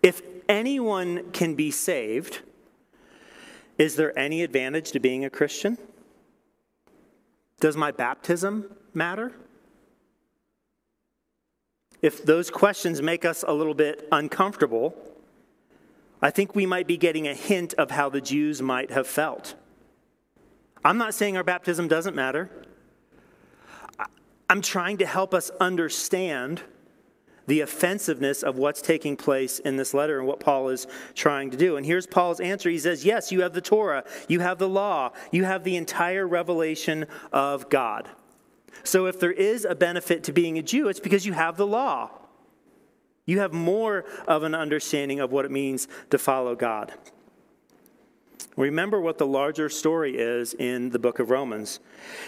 If 0.01 0.21
anyone 0.47 1.29
can 1.31 1.55
be 1.55 1.69
saved, 1.69 2.39
is 3.77 3.97
there 3.97 4.17
any 4.17 4.41
advantage 4.41 4.91
to 4.91 5.01
being 5.01 5.25
a 5.25 5.29
Christian? 5.29 5.77
Does 7.59 7.75
my 7.75 7.91
baptism 7.91 8.73
matter? 8.93 9.33
If 12.01 12.23
those 12.23 12.49
questions 12.51 13.01
make 13.01 13.25
us 13.25 13.43
a 13.47 13.53
little 13.53 13.73
bit 13.73 14.07
uncomfortable, 14.11 14.95
I 16.21 16.31
think 16.31 16.55
we 16.55 16.65
might 16.65 16.87
be 16.87 16.97
getting 16.97 17.27
a 17.27 17.33
hint 17.33 17.73
of 17.75 17.91
how 17.91 18.09
the 18.09 18.21
Jews 18.21 18.61
might 18.61 18.91
have 18.91 19.07
felt. 19.07 19.55
I'm 20.83 20.97
not 20.97 21.13
saying 21.13 21.37
our 21.37 21.43
baptism 21.43 21.87
doesn't 21.87 22.15
matter. 22.15 22.49
I'm 24.49 24.61
trying 24.61 24.97
to 24.97 25.05
help 25.05 25.33
us 25.33 25.49
understand 25.59 26.61
the 27.47 27.61
offensiveness 27.61 28.43
of 28.43 28.57
what's 28.57 28.81
taking 28.81 29.15
place 29.15 29.59
in 29.59 29.77
this 29.77 29.93
letter 29.93 30.19
and 30.19 30.27
what 30.27 30.39
Paul 30.39 30.69
is 30.69 30.85
trying 31.15 31.49
to 31.51 31.57
do. 31.57 31.77
And 31.77 31.85
here's 31.85 32.05
Paul's 32.05 32.39
answer. 32.39 32.69
He 32.69 32.77
says, 32.77 33.05
Yes, 33.05 33.31
you 33.31 33.41
have 33.41 33.53
the 33.53 33.61
Torah, 33.61 34.03
you 34.27 34.41
have 34.41 34.59
the 34.59 34.69
law, 34.69 35.11
you 35.31 35.45
have 35.45 35.63
the 35.63 35.77
entire 35.77 36.27
revelation 36.27 37.05
of 37.31 37.69
God. 37.69 38.09
So 38.83 39.05
if 39.05 39.19
there 39.19 39.31
is 39.31 39.65
a 39.65 39.75
benefit 39.75 40.23
to 40.25 40.31
being 40.31 40.57
a 40.57 40.61
Jew, 40.61 40.87
it's 40.87 40.99
because 40.99 41.25
you 41.25 41.33
have 41.33 41.57
the 41.57 41.67
law. 41.67 42.11
You 43.25 43.39
have 43.39 43.53
more 43.53 44.05
of 44.27 44.43
an 44.43 44.55
understanding 44.55 45.19
of 45.19 45.31
what 45.31 45.45
it 45.45 45.51
means 45.51 45.87
to 46.09 46.17
follow 46.17 46.55
God. 46.55 46.93
Remember 48.55 48.99
what 48.99 49.19
the 49.19 49.27
larger 49.27 49.69
story 49.69 50.17
is 50.17 50.55
in 50.55 50.89
the 50.89 50.97
book 50.97 51.19
of 51.19 51.29
Romans. 51.29 51.79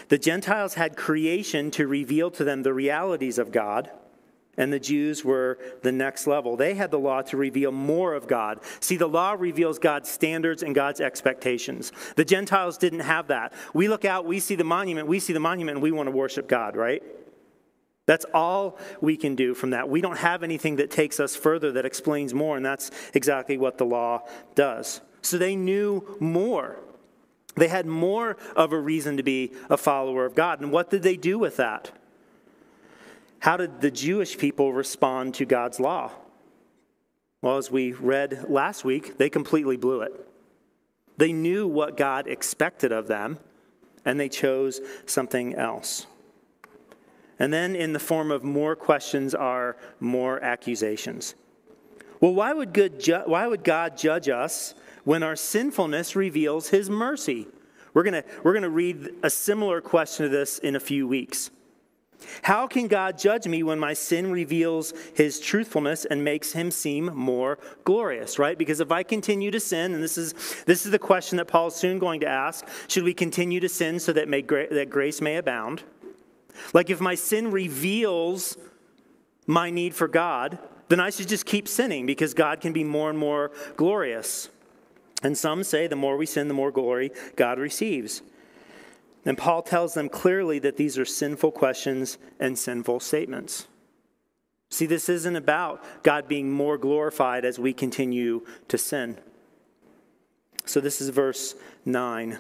The 0.10 0.18
Gentiles 0.20 0.76
had 0.76 0.96
creation 0.96 1.72
to 1.72 1.88
reveal 1.88 2.30
to 2.32 2.44
them 2.44 2.62
the 2.62 2.74
realities 2.74 3.40
of 3.40 3.52
God, 3.52 3.90
and 4.60 4.72
the 4.74 4.80
Jews 4.80 5.24
were 5.24 5.58
the 5.82 5.92
next 5.92 6.28
level. 6.28 6.58
They 6.58 6.76
had 6.76 6.92
the 6.92 7.00
law 7.00 7.22
to 7.24 7.38
reveal 7.38 7.72
more 7.72 8.14
of 8.14 8.28
God. 8.28 8.60
See, 8.82 8.98
the 8.98 9.08
law 9.08 9.36
reveals 9.40 9.80
God's 9.80 10.10
standards 10.10 10.62
and 10.62 10.76
God's 10.76 11.00
expectations. 11.00 11.94
The 12.18 12.26
Gentiles 12.26 12.78
didn't 12.78 13.00
have 13.00 13.28
that. 13.30 13.54
We 13.74 13.88
look 13.88 14.04
out, 14.04 14.26
we 14.26 14.42
see 14.42 14.56
the 14.56 14.66
monument, 14.66 15.08
we 15.08 15.20
see 15.20 15.32
the 15.32 15.40
monument, 15.40 15.78
and 15.78 15.82
we 15.82 15.92
want 15.92 16.08
to 16.08 16.12
worship 16.12 16.50
God, 16.50 16.76
right? 16.76 17.02
That's 18.06 18.26
all 18.34 18.78
we 19.00 19.16
can 19.16 19.36
do 19.36 19.54
from 19.54 19.70
that. 19.70 19.88
We 19.88 20.02
don't 20.02 20.18
have 20.18 20.44
anything 20.44 20.76
that 20.76 20.92
takes 20.92 21.22
us 21.22 21.38
further 21.38 21.72
that 21.74 21.86
explains 21.86 22.34
more, 22.34 22.58
and 22.58 22.66
that's 22.66 22.92
exactly 23.14 23.58
what 23.58 23.78
the 23.78 23.86
law 23.86 24.28
does. 24.56 25.00
So 25.22 25.38
they 25.38 25.56
knew 25.56 26.18
more. 26.20 26.80
They 27.56 27.70
had 27.70 27.86
more 27.86 28.36
of 28.58 28.74
a 28.74 28.80
reason 28.80 29.16
to 29.18 29.24
be 29.24 29.54
a 29.70 29.78
follower 29.78 30.26
of 30.26 30.36
God. 30.36 30.60
And 30.60 30.72
what 30.72 30.90
did 30.90 31.02
they 31.04 31.16
do 31.16 31.40
with 31.40 31.56
that? 31.58 31.92
How 33.40 33.58
did 33.58 33.82
the 33.82 33.92
Jewish 33.92 34.38
people 34.38 34.74
respond 34.74 35.34
to 35.36 35.46
God's 35.46 35.80
law? 35.80 36.12
Well, 37.42 37.58
as 37.58 37.72
we 37.72 37.94
read 37.94 38.50
last 38.50 38.84
week, 38.84 39.18
they 39.18 39.30
completely 39.30 39.78
blew 39.78 40.02
it. 40.02 40.28
They 41.18 41.32
knew 41.32 41.68
what 41.68 41.96
God 41.96 42.28
expected 42.28 42.92
of 42.92 43.08
them, 43.08 43.40
and 44.04 44.20
they 44.20 44.30
chose 44.30 44.82
something 45.06 45.56
else. 45.56 46.06
And 47.38 47.54
then, 47.54 47.76
in 47.76 47.94
the 47.94 48.00
form 48.00 48.32
of 48.32 48.44
more 48.44 48.76
questions, 48.76 49.34
are 49.34 49.78
more 50.02 50.44
accusations. 50.44 51.36
Well, 52.20 52.34
why 52.34 52.52
would, 52.52 52.74
good 52.74 53.00
ju- 53.00 53.24
why 53.26 53.48
would 53.48 53.64
God 53.64 53.96
judge 53.98 54.28
us 54.28 54.74
when 55.06 55.24
our 55.24 55.38
sinfulness 55.38 56.18
reveals 56.18 56.70
his 56.70 56.90
mercy? 56.90 57.48
We're 57.94 58.04
going 58.04 58.24
we're 58.44 58.54
going 58.54 58.64
to 58.64 58.70
read 58.70 59.10
a 59.24 59.30
similar 59.30 59.80
question 59.80 60.26
to 60.26 60.30
this 60.30 60.60
in 60.60 60.76
a 60.76 60.80
few 60.80 61.08
weeks. 61.08 61.50
How 62.44 62.68
can 62.68 62.88
God 62.88 63.18
judge 63.18 63.48
me 63.48 63.64
when 63.64 63.80
my 63.80 63.94
sin 63.94 64.32
reveals 64.32 64.94
his 65.14 65.40
truthfulness 65.40 66.06
and 66.06 66.24
makes 66.24 66.54
him 66.54 66.72
seem 66.72 67.06
more 67.16 67.60
glorious, 67.84 68.38
right? 68.38 68.58
Because 68.58 68.80
if 68.80 68.92
I 68.92 69.04
continue 69.04 69.52
to 69.52 69.60
sin, 69.60 69.94
and 69.94 70.04
this 70.04 70.18
is, 70.18 70.34
this 70.66 70.86
is 70.86 70.92
the 70.92 71.00
question 71.00 71.38
that 71.38 71.48
Paul's 71.48 71.76
soon 71.76 72.00
going 72.00 72.20
to 72.22 72.28
ask 72.28 72.68
should 72.88 73.04
we 73.04 73.14
continue 73.14 73.60
to 73.60 73.70
sin 73.70 74.00
so 74.00 74.14
that, 74.14 74.28
may, 74.28 74.42
that 74.42 74.88
grace 74.90 75.22
may 75.22 75.38
abound? 75.38 75.84
Like 76.74 76.90
if 76.90 77.00
my 77.00 77.16
sin 77.16 77.52
reveals 77.52 78.58
my 79.48 79.70
need 79.70 79.96
for 79.96 80.08
God, 80.08 80.60
then 80.90 81.00
I 81.00 81.10
should 81.10 81.28
just 81.28 81.46
keep 81.46 81.68
sinning 81.68 82.06
because 82.06 82.34
God 82.34 82.62
can 82.62 82.74
be 82.74 82.84
more 82.84 83.10
and 83.10 83.18
more 83.18 83.52
glorious. 83.78 84.50
And 85.22 85.38
some 85.38 85.64
say 85.64 85.88
the 85.88 85.96
more 85.96 86.18
we 86.18 86.26
sin, 86.26 86.48
the 86.48 86.54
more 86.54 86.72
glory 86.72 87.12
God 87.36 87.60
receives. 87.60 88.22
And 89.26 89.38
Paul 89.38 89.62
tells 89.62 89.94
them 89.94 90.10
clearly 90.10 90.60
that 90.60 90.78
these 90.78 90.98
are 90.98 91.06
sinful 91.06 91.52
questions 91.52 92.18
and 92.40 92.58
sinful 92.58 93.02
statements. 93.02 93.68
See, 94.72 94.86
this 94.86 95.10
isn't 95.10 95.36
about 95.36 95.84
God 96.04 96.28
being 96.28 96.52
more 96.52 96.78
glorified 96.78 97.44
as 97.44 97.60
we 97.60 97.74
continue 97.74 98.46
to 98.68 98.78
sin. 98.78 99.18
So, 100.66 100.80
this 100.80 101.02
is 101.02 101.10
verse 101.10 101.56
9. 101.86 102.38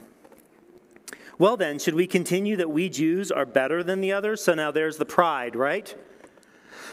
Well, 1.39 1.55
then, 1.55 1.79
should 1.79 1.95
we 1.95 2.05
continue 2.05 2.57
that 2.57 2.69
we 2.69 2.89
Jews 2.89 3.31
are 3.31 3.45
better 3.45 3.81
than 3.81 4.01
the 4.01 4.11
others? 4.11 4.43
So 4.43 4.53
now 4.53 4.71
there's 4.71 4.97
the 4.97 5.05
pride, 5.05 5.55
right? 5.55 5.95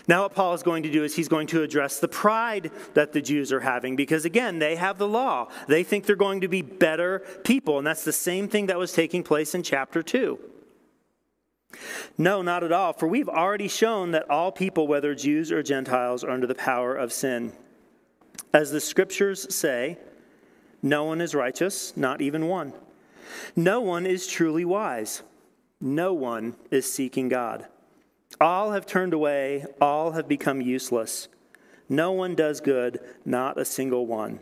Now, 0.08 0.22
what 0.22 0.34
Paul 0.34 0.54
is 0.54 0.62
going 0.62 0.84
to 0.84 0.90
do 0.90 1.02
is 1.02 1.16
he's 1.16 1.28
going 1.28 1.48
to 1.48 1.62
address 1.62 1.98
the 1.98 2.08
pride 2.08 2.70
that 2.94 3.12
the 3.12 3.20
Jews 3.20 3.52
are 3.52 3.60
having 3.60 3.96
because, 3.96 4.24
again, 4.24 4.60
they 4.60 4.76
have 4.76 4.98
the 4.98 5.08
law. 5.08 5.48
They 5.66 5.82
think 5.82 6.06
they're 6.06 6.14
going 6.14 6.42
to 6.42 6.48
be 6.48 6.62
better 6.62 7.20
people, 7.42 7.78
and 7.78 7.86
that's 7.86 8.04
the 8.04 8.12
same 8.12 8.48
thing 8.48 8.66
that 8.66 8.78
was 8.78 8.92
taking 8.92 9.24
place 9.24 9.54
in 9.54 9.62
chapter 9.64 10.02
2. 10.02 10.38
No, 12.16 12.40
not 12.40 12.62
at 12.62 12.72
all, 12.72 12.92
for 12.92 13.08
we've 13.08 13.28
already 13.28 13.68
shown 13.68 14.12
that 14.12 14.30
all 14.30 14.52
people, 14.52 14.86
whether 14.86 15.14
Jews 15.14 15.50
or 15.50 15.62
Gentiles, 15.62 16.22
are 16.22 16.30
under 16.30 16.46
the 16.46 16.54
power 16.54 16.94
of 16.94 17.12
sin. 17.12 17.52
As 18.54 18.70
the 18.70 18.80
scriptures 18.80 19.52
say, 19.54 19.98
no 20.82 21.04
one 21.04 21.20
is 21.20 21.34
righteous, 21.34 21.96
not 21.96 22.20
even 22.20 22.46
one. 22.46 22.72
No 23.56 23.80
one 23.80 24.06
is 24.06 24.26
truly 24.26 24.64
wise. 24.64 25.22
No 25.80 26.14
one 26.14 26.54
is 26.70 26.90
seeking 26.90 27.28
God. 27.28 27.66
All 28.40 28.72
have 28.72 28.84
turned 28.84 29.14
away, 29.14 29.64
all 29.80 30.12
have 30.12 30.28
become 30.28 30.60
useless. 30.60 31.28
No 31.88 32.12
one 32.12 32.34
does 32.34 32.60
good, 32.60 33.00
not 33.24 33.58
a 33.58 33.64
single 33.64 34.06
one. 34.06 34.40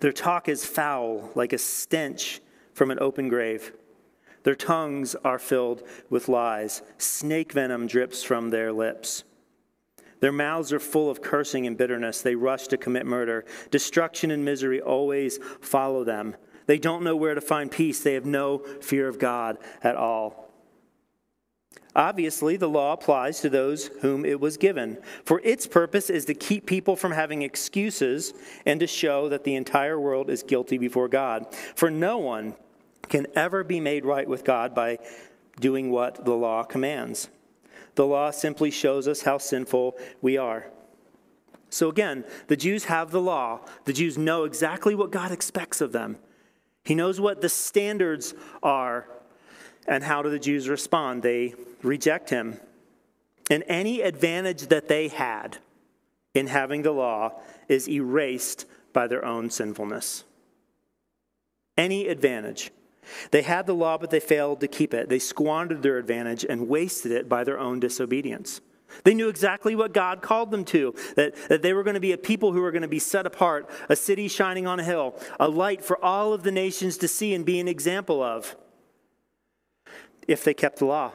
Their 0.00 0.12
talk 0.12 0.48
is 0.48 0.64
foul, 0.64 1.30
like 1.34 1.52
a 1.52 1.58
stench 1.58 2.40
from 2.72 2.90
an 2.90 2.98
open 3.00 3.28
grave. 3.28 3.72
Their 4.44 4.54
tongues 4.54 5.14
are 5.16 5.38
filled 5.38 5.82
with 6.08 6.28
lies. 6.28 6.82
Snake 6.96 7.52
venom 7.52 7.86
drips 7.86 8.22
from 8.22 8.50
their 8.50 8.72
lips. 8.72 9.24
Their 10.20 10.32
mouths 10.32 10.72
are 10.72 10.80
full 10.80 11.10
of 11.10 11.22
cursing 11.22 11.66
and 11.66 11.76
bitterness. 11.76 12.22
They 12.22 12.34
rush 12.34 12.68
to 12.68 12.76
commit 12.76 13.04
murder. 13.04 13.44
Destruction 13.70 14.30
and 14.30 14.44
misery 14.44 14.80
always 14.80 15.38
follow 15.60 16.04
them. 16.04 16.36
They 16.66 16.78
don't 16.78 17.02
know 17.02 17.16
where 17.16 17.34
to 17.34 17.40
find 17.40 17.70
peace. 17.70 18.00
They 18.02 18.14
have 18.14 18.26
no 18.26 18.58
fear 18.80 19.08
of 19.08 19.18
God 19.18 19.58
at 19.82 19.96
all. 19.96 20.49
Obviously, 21.96 22.56
the 22.56 22.68
law 22.68 22.92
applies 22.92 23.40
to 23.40 23.50
those 23.50 23.88
whom 24.00 24.24
it 24.24 24.40
was 24.40 24.56
given, 24.56 24.98
for 25.24 25.40
its 25.42 25.66
purpose 25.66 26.08
is 26.08 26.24
to 26.26 26.34
keep 26.34 26.64
people 26.64 26.94
from 26.94 27.12
having 27.12 27.42
excuses 27.42 28.32
and 28.64 28.78
to 28.78 28.86
show 28.86 29.28
that 29.28 29.42
the 29.42 29.56
entire 29.56 29.98
world 29.98 30.30
is 30.30 30.44
guilty 30.44 30.78
before 30.78 31.08
God. 31.08 31.46
For 31.74 31.90
no 31.90 32.18
one 32.18 32.54
can 33.08 33.26
ever 33.34 33.64
be 33.64 33.80
made 33.80 34.04
right 34.04 34.28
with 34.28 34.44
God 34.44 34.74
by 34.74 34.98
doing 35.58 35.90
what 35.90 36.24
the 36.24 36.34
law 36.34 36.62
commands. 36.62 37.28
The 37.96 38.06
law 38.06 38.30
simply 38.30 38.70
shows 38.70 39.08
us 39.08 39.22
how 39.22 39.38
sinful 39.38 39.96
we 40.22 40.36
are. 40.36 40.66
So 41.70 41.88
again, 41.88 42.24
the 42.46 42.56
Jews 42.56 42.84
have 42.84 43.10
the 43.10 43.20
law. 43.20 43.60
The 43.84 43.92
Jews 43.92 44.16
know 44.16 44.44
exactly 44.44 44.94
what 44.94 45.10
God 45.10 45.32
expects 45.32 45.80
of 45.80 45.92
them. 45.92 46.18
He 46.84 46.94
knows 46.94 47.20
what 47.20 47.40
the 47.40 47.48
standards 47.48 48.34
are. 48.62 49.08
And 49.86 50.04
how 50.04 50.22
do 50.22 50.30
the 50.30 50.38
Jews 50.38 50.68
respond? 50.68 51.22
They 51.22 51.54
reject 51.82 52.30
him. 52.30 52.60
And 53.50 53.64
any 53.66 54.00
advantage 54.02 54.68
that 54.68 54.88
they 54.88 55.08
had 55.08 55.58
in 56.34 56.46
having 56.46 56.82
the 56.82 56.92
law 56.92 57.40
is 57.68 57.88
erased 57.88 58.66
by 58.92 59.06
their 59.06 59.24
own 59.24 59.50
sinfulness. 59.50 60.24
Any 61.76 62.08
advantage. 62.08 62.70
They 63.32 63.42
had 63.42 63.66
the 63.66 63.74
law, 63.74 63.98
but 63.98 64.10
they 64.10 64.20
failed 64.20 64.60
to 64.60 64.68
keep 64.68 64.94
it. 64.94 65.08
They 65.08 65.18
squandered 65.18 65.82
their 65.82 65.98
advantage 65.98 66.44
and 66.48 66.68
wasted 66.68 67.10
it 67.10 67.28
by 67.28 67.42
their 67.42 67.58
own 67.58 67.80
disobedience. 67.80 68.60
They 69.04 69.14
knew 69.14 69.28
exactly 69.28 69.74
what 69.74 69.94
God 69.94 70.20
called 70.20 70.50
them 70.50 70.64
to 70.66 70.94
that, 71.16 71.34
that 71.48 71.62
they 71.62 71.72
were 71.72 71.84
going 71.84 71.94
to 71.94 72.00
be 72.00 72.12
a 72.12 72.18
people 72.18 72.52
who 72.52 72.60
were 72.60 72.72
going 72.72 72.82
to 72.82 72.88
be 72.88 72.98
set 72.98 73.26
apart, 73.26 73.70
a 73.88 73.96
city 73.96 74.28
shining 74.28 74.66
on 74.66 74.80
a 74.80 74.84
hill, 74.84 75.14
a 75.38 75.48
light 75.48 75.82
for 75.82 76.02
all 76.04 76.32
of 76.32 76.42
the 76.42 76.52
nations 76.52 76.96
to 76.98 77.08
see 77.08 77.34
and 77.34 77.44
be 77.44 77.60
an 77.60 77.68
example 77.68 78.22
of 78.22 78.56
if 80.28 80.44
they 80.44 80.54
kept 80.54 80.78
the 80.78 80.86
law. 80.86 81.12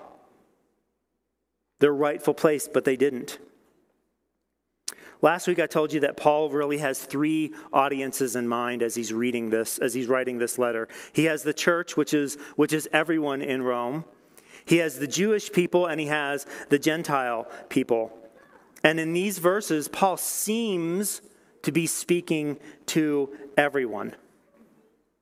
Their 1.79 1.93
rightful 1.93 2.33
place, 2.33 2.69
but 2.71 2.85
they 2.85 2.95
didn't. 2.95 3.37
Last 5.21 5.47
week 5.47 5.59
I 5.59 5.65
told 5.65 5.93
you 5.93 6.01
that 6.01 6.17
Paul 6.17 6.49
really 6.49 6.77
has 6.77 7.01
three 7.01 7.53
audiences 7.73 8.35
in 8.35 8.47
mind 8.47 8.83
as 8.83 8.95
he's 8.95 9.13
reading 9.13 9.49
this, 9.49 9.79
as 9.79 9.93
he's 9.93 10.07
writing 10.07 10.37
this 10.37 10.59
letter. 10.59 10.87
He 11.13 11.25
has 11.25 11.43
the 11.43 11.53
church, 11.53 11.97
which 11.97 12.13
is, 12.13 12.37
which 12.55 12.73
is 12.73 12.87
everyone 12.91 13.41
in 13.41 13.63
Rome. 13.63 14.05
He 14.65 14.77
has 14.77 14.99
the 14.99 15.07
Jewish 15.07 15.51
people 15.51 15.85
and 15.85 15.99
he 15.99 16.07
has 16.07 16.45
the 16.69 16.79
Gentile 16.79 17.47
people. 17.69 18.11
And 18.83 18.99
in 18.99 19.13
these 19.13 19.39
verses, 19.39 19.87
Paul 19.87 20.17
seems 20.17 21.21
to 21.63 21.71
be 21.71 21.87
speaking 21.87 22.59
to 22.87 23.35
everyone. 23.57 24.15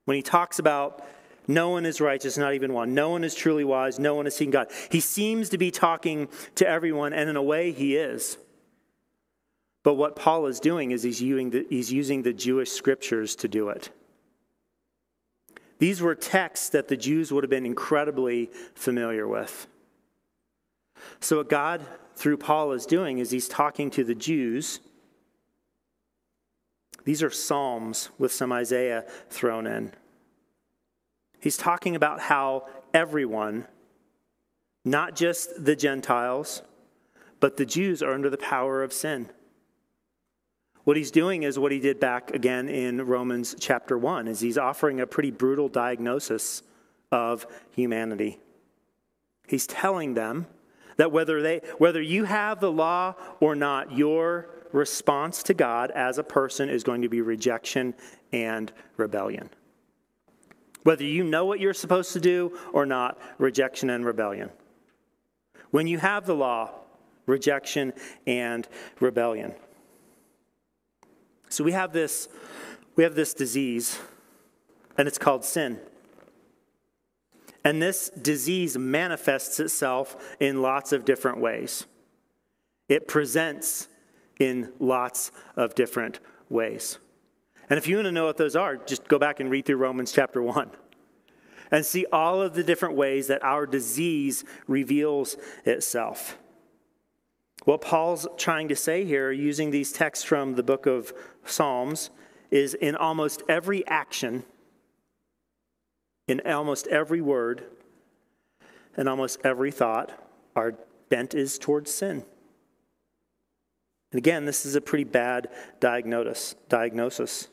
When 0.05 0.15
he 0.15 0.21
talks 0.21 0.59
about 0.59 1.05
no 1.47 1.69
one 1.69 1.85
is 1.85 1.99
righteous, 1.99 2.37
not 2.37 2.53
even 2.53 2.73
one. 2.73 2.93
No 2.93 3.09
one 3.09 3.23
is 3.23 3.35
truly 3.35 3.63
wise. 3.63 3.99
No 3.99 4.15
one 4.15 4.25
has 4.25 4.35
seen 4.35 4.51
God. 4.51 4.71
He 4.89 4.99
seems 4.99 5.49
to 5.49 5.57
be 5.57 5.71
talking 5.71 6.29
to 6.55 6.67
everyone, 6.67 7.13
and 7.13 7.29
in 7.29 7.35
a 7.35 7.43
way, 7.43 7.71
he 7.71 7.97
is. 7.97 8.37
But 9.83 9.95
what 9.95 10.15
Paul 10.15 10.45
is 10.45 10.59
doing 10.61 10.91
is 10.91 11.03
he's 11.03 11.21
using 11.21 11.49
the, 11.49 11.65
he's 11.69 11.91
using 11.91 12.23
the 12.23 12.31
Jewish 12.31 12.71
scriptures 12.71 13.35
to 13.37 13.49
do 13.49 13.69
it. 13.69 13.89
These 15.79 16.01
were 16.01 16.15
texts 16.15 16.69
that 16.69 16.87
the 16.87 16.95
Jews 16.95 17.31
would 17.33 17.43
have 17.43 17.49
been 17.51 17.65
incredibly 17.65 18.49
familiar 18.73 19.27
with. 19.27 19.67
So, 21.19 21.37
what 21.37 21.49
God, 21.49 21.81
through 22.15 22.37
Paul, 22.37 22.71
is 22.71 22.85
doing 22.85 23.17
is 23.17 23.31
he's 23.31 23.49
talking 23.49 23.91
to 23.91 24.05
the 24.05 24.15
Jews. 24.15 24.79
These 27.03 27.21
are 27.21 27.29
Psalms 27.29 28.09
with 28.17 28.31
some 28.31 28.53
Isaiah 28.53 29.03
thrown 29.29 29.67
in. 29.67 29.91
He's 31.43 31.57
talking 31.57 31.97
about 31.97 32.21
how 32.21 32.69
everyone, 32.93 33.67
not 34.85 35.13
just 35.13 35.65
the 35.65 35.75
Gentiles, 35.75 36.61
but 37.41 37.57
the 37.57 37.65
Jews, 37.65 38.01
are 38.01 38.13
under 38.13 38.29
the 38.29 38.37
power 38.37 38.81
of 38.81 38.93
sin. 38.93 39.29
What 40.85 40.95
he's 40.95 41.11
doing 41.11 41.43
is 41.43 41.59
what 41.59 41.73
he 41.73 41.81
did 41.81 41.99
back 41.99 42.31
again 42.31 42.69
in 42.69 43.05
Romans 43.05 43.57
chapter 43.59 43.97
1 43.97 44.29
is 44.29 44.39
he's 44.39 44.57
offering 44.57 45.01
a 45.01 45.05
pretty 45.05 45.31
brutal 45.31 45.67
diagnosis 45.67 46.63
of 47.11 47.45
humanity. 47.71 48.39
He's 49.45 49.67
telling 49.67 50.13
them 50.13 50.47
that 50.95 51.11
whether 51.11 51.41
they 51.41 51.59
whether 51.77 52.01
you 52.01 52.23
have 52.23 52.61
the 52.61 52.71
law 52.71 53.15
or 53.41 53.53
not, 53.53 53.91
your 53.91 54.49
response 54.71 55.43
to 55.43 55.53
God 55.53 55.91
as 55.91 56.17
a 56.17 56.23
person 56.23 56.69
is 56.69 56.85
going 56.85 57.01
to 57.01 57.09
be 57.09 57.19
rejection 57.19 57.95
and 58.31 58.71
rebellion. 58.95 59.49
Whether 60.83 61.03
you 61.05 61.23
know 61.23 61.45
what 61.45 61.59
you're 61.59 61.73
supposed 61.73 62.13
to 62.13 62.19
do 62.19 62.57
or 62.73 62.85
not, 62.85 63.19
rejection 63.37 63.89
and 63.89 64.05
rebellion. 64.05 64.49
When 65.71 65.87
you 65.87 65.97
have 65.97 66.25
the 66.25 66.35
law, 66.35 66.71
rejection 67.25 67.93
and 68.27 68.67
rebellion. 68.99 69.53
So 71.49 71.63
we 71.63 71.71
have 71.71 71.93
this, 71.93 72.27
we 72.95 73.03
have 73.03 73.15
this 73.15 73.33
disease, 73.33 73.99
and 74.97 75.07
it's 75.07 75.17
called 75.17 75.45
sin. 75.45 75.79
And 77.63 77.81
this 77.81 78.09
disease 78.09 78.77
manifests 78.77 79.59
itself 79.59 80.35
in 80.39 80.61
lots 80.61 80.91
of 80.91 81.05
different 81.05 81.39
ways. 81.39 81.85
It 82.89 83.07
presents 83.07 83.87
in 84.39 84.73
lots 84.79 85.31
of 85.55 85.75
different 85.75 86.19
ways. 86.49 86.97
And 87.69 87.77
if 87.77 87.87
you 87.87 87.95
want 87.95 88.05
to 88.05 88.11
know 88.11 88.25
what 88.25 88.37
those 88.37 88.55
are, 88.55 88.77
just 88.77 89.07
go 89.07 89.17
back 89.17 89.39
and 89.39 89.49
read 89.49 89.65
through 89.65 89.77
Romans 89.77 90.11
chapter 90.11 90.41
1 90.41 90.71
and 91.71 91.85
see 91.85 92.05
all 92.11 92.41
of 92.41 92.53
the 92.53 92.63
different 92.63 92.95
ways 92.95 93.27
that 93.27 93.43
our 93.43 93.65
disease 93.65 94.43
reveals 94.67 95.37
itself. 95.65 96.37
What 97.65 97.81
Paul's 97.81 98.27
trying 98.37 98.67
to 98.67 98.75
say 98.75 99.05
here, 99.05 99.31
using 99.31 99.71
these 99.71 99.91
texts 99.91 100.25
from 100.25 100.55
the 100.55 100.63
book 100.63 100.85
of 100.85 101.13
Psalms, 101.45 102.09
is 102.51 102.73
in 102.73 102.95
almost 102.95 103.41
every 103.47 103.87
action, 103.87 104.43
in 106.27 106.41
almost 106.45 106.87
every 106.87 107.21
word, 107.21 107.63
and 108.95 109.07
almost 109.07 109.39
every 109.43 109.71
thought, 109.71 110.11
our 110.55 110.75
bent 111.09 111.33
is 111.33 111.57
towards 111.57 111.89
sin. 111.89 112.23
And 114.11 114.19
again, 114.19 114.45
this 114.45 114.65
is 114.65 114.75
a 114.75 114.81
pretty 114.81 115.05
bad 115.05 115.47
diagnosis. 115.79 116.55
diagnosis. 116.69 117.47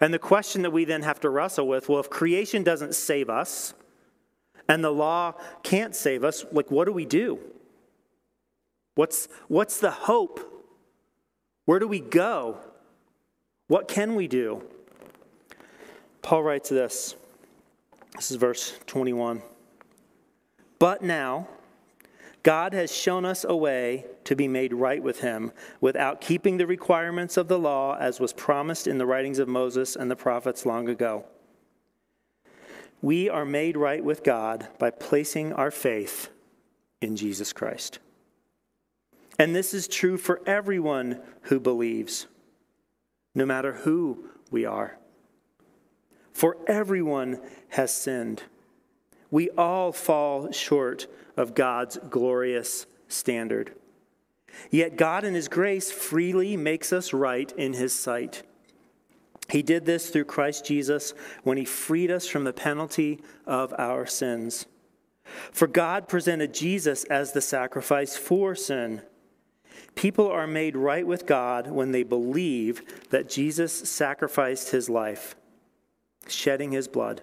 And 0.00 0.12
the 0.12 0.18
question 0.18 0.62
that 0.62 0.70
we 0.70 0.84
then 0.84 1.02
have 1.02 1.20
to 1.20 1.30
wrestle 1.30 1.66
with 1.66 1.88
well, 1.88 2.00
if 2.00 2.10
creation 2.10 2.62
doesn't 2.62 2.94
save 2.94 3.28
us 3.30 3.74
and 4.68 4.82
the 4.82 4.90
law 4.90 5.34
can't 5.62 5.94
save 5.94 6.24
us, 6.24 6.44
like 6.52 6.70
what 6.70 6.86
do 6.86 6.92
we 6.92 7.04
do? 7.04 7.38
What's, 8.94 9.28
what's 9.48 9.78
the 9.78 9.90
hope? 9.90 10.40
Where 11.66 11.78
do 11.78 11.86
we 11.86 12.00
go? 12.00 12.58
What 13.68 13.88
can 13.88 14.14
we 14.14 14.28
do? 14.28 14.62
Paul 16.22 16.42
writes 16.42 16.68
this. 16.68 17.14
This 18.14 18.30
is 18.30 18.36
verse 18.36 18.78
21. 18.86 19.42
But 20.78 21.02
now, 21.02 21.48
God 22.46 22.74
has 22.74 22.94
shown 22.94 23.24
us 23.24 23.44
a 23.44 23.56
way 23.56 24.06
to 24.22 24.36
be 24.36 24.46
made 24.46 24.72
right 24.72 25.02
with 25.02 25.18
Him 25.18 25.50
without 25.80 26.20
keeping 26.20 26.58
the 26.58 26.66
requirements 26.68 27.36
of 27.36 27.48
the 27.48 27.58
law 27.58 27.96
as 27.98 28.20
was 28.20 28.32
promised 28.32 28.86
in 28.86 28.98
the 28.98 29.04
writings 29.04 29.40
of 29.40 29.48
Moses 29.48 29.96
and 29.96 30.08
the 30.08 30.14
prophets 30.14 30.64
long 30.64 30.88
ago. 30.88 31.24
We 33.02 33.28
are 33.28 33.44
made 33.44 33.76
right 33.76 34.04
with 34.04 34.22
God 34.22 34.68
by 34.78 34.90
placing 34.90 35.54
our 35.54 35.72
faith 35.72 36.28
in 37.00 37.16
Jesus 37.16 37.52
Christ. 37.52 37.98
And 39.40 39.52
this 39.52 39.74
is 39.74 39.88
true 39.88 40.16
for 40.16 40.40
everyone 40.46 41.20
who 41.42 41.58
believes, 41.58 42.28
no 43.34 43.44
matter 43.44 43.72
who 43.72 44.30
we 44.52 44.64
are. 44.64 44.96
For 46.32 46.58
everyone 46.68 47.40
has 47.70 47.92
sinned. 47.92 48.44
We 49.32 49.50
all 49.50 49.90
fall 49.90 50.52
short 50.52 51.08
of 51.36 51.54
God's 51.54 51.98
glorious 52.10 52.86
standard. 53.08 53.74
Yet 54.70 54.96
God, 54.96 55.24
in 55.24 55.34
His 55.34 55.48
grace, 55.48 55.92
freely 55.92 56.56
makes 56.56 56.92
us 56.92 57.12
right 57.12 57.50
in 57.52 57.74
His 57.74 57.94
sight. 57.94 58.42
He 59.50 59.62
did 59.62 59.86
this 59.86 60.10
through 60.10 60.24
Christ 60.24 60.64
Jesus 60.64 61.14
when 61.42 61.56
He 61.56 61.64
freed 61.64 62.10
us 62.10 62.26
from 62.26 62.44
the 62.44 62.52
penalty 62.52 63.20
of 63.46 63.74
our 63.78 64.06
sins. 64.06 64.66
For 65.52 65.66
God 65.66 66.08
presented 66.08 66.54
Jesus 66.54 67.04
as 67.04 67.32
the 67.32 67.40
sacrifice 67.40 68.16
for 68.16 68.54
sin 68.54 69.02
People 69.96 70.28
are 70.30 70.46
made 70.46 70.76
right 70.76 71.06
with 71.06 71.26
God 71.26 71.70
when 71.70 71.90
they 71.90 72.02
believe 72.02 72.82
that 73.08 73.30
Jesus 73.30 73.72
sacrificed 73.72 74.70
his 74.70 74.90
life, 74.90 75.34
shedding 76.28 76.72
his 76.72 76.86
blood. 76.86 77.22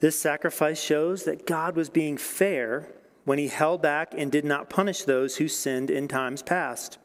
This 0.00 0.18
sacrifice 0.18 0.80
shows 0.80 1.24
that 1.24 1.46
God 1.46 1.76
was 1.76 1.90
being 1.90 2.16
fair 2.16 2.88
when 3.24 3.38
he 3.38 3.48
held 3.48 3.82
back 3.82 4.14
and 4.16 4.32
did 4.32 4.44
not 4.44 4.70
punish 4.70 5.04
those 5.04 5.36
who 5.36 5.46
sinned 5.46 5.90
in 5.90 6.08
times 6.08 6.42
past. 6.42 6.98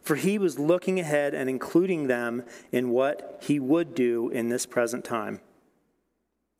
For 0.00 0.16
he 0.16 0.38
was 0.38 0.58
looking 0.58 0.98
ahead 0.98 1.34
and 1.34 1.50
including 1.50 2.06
them 2.06 2.44
in 2.72 2.90
what 2.90 3.42
he 3.42 3.58
would 3.58 3.94
do 3.94 4.30
in 4.30 4.48
this 4.48 4.64
present 4.64 5.04
time. 5.04 5.40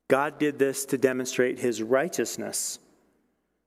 God 0.09 0.39
did 0.39 0.59
this 0.59 0.85
to 0.87 0.99
demonstrate 0.99 1.61
his 1.61 1.83
righteousness 1.83 2.81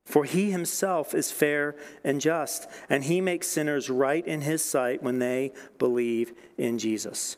for 0.04 0.24
he 0.24 0.50
himself 0.50 1.14
is 1.14 1.32
fair 1.32 1.74
and 2.02 2.20
just, 2.20 2.68
and 2.90 3.04
he 3.04 3.20
makes 3.20 3.48
sinners 3.48 3.88
right 3.88 4.26
in 4.26 4.42
his 4.42 4.62
sight 4.62 5.02
when 5.02 5.18
they 5.18 5.52
believe 5.78 6.32
in 6.58 6.78
Jesus. 6.78 7.36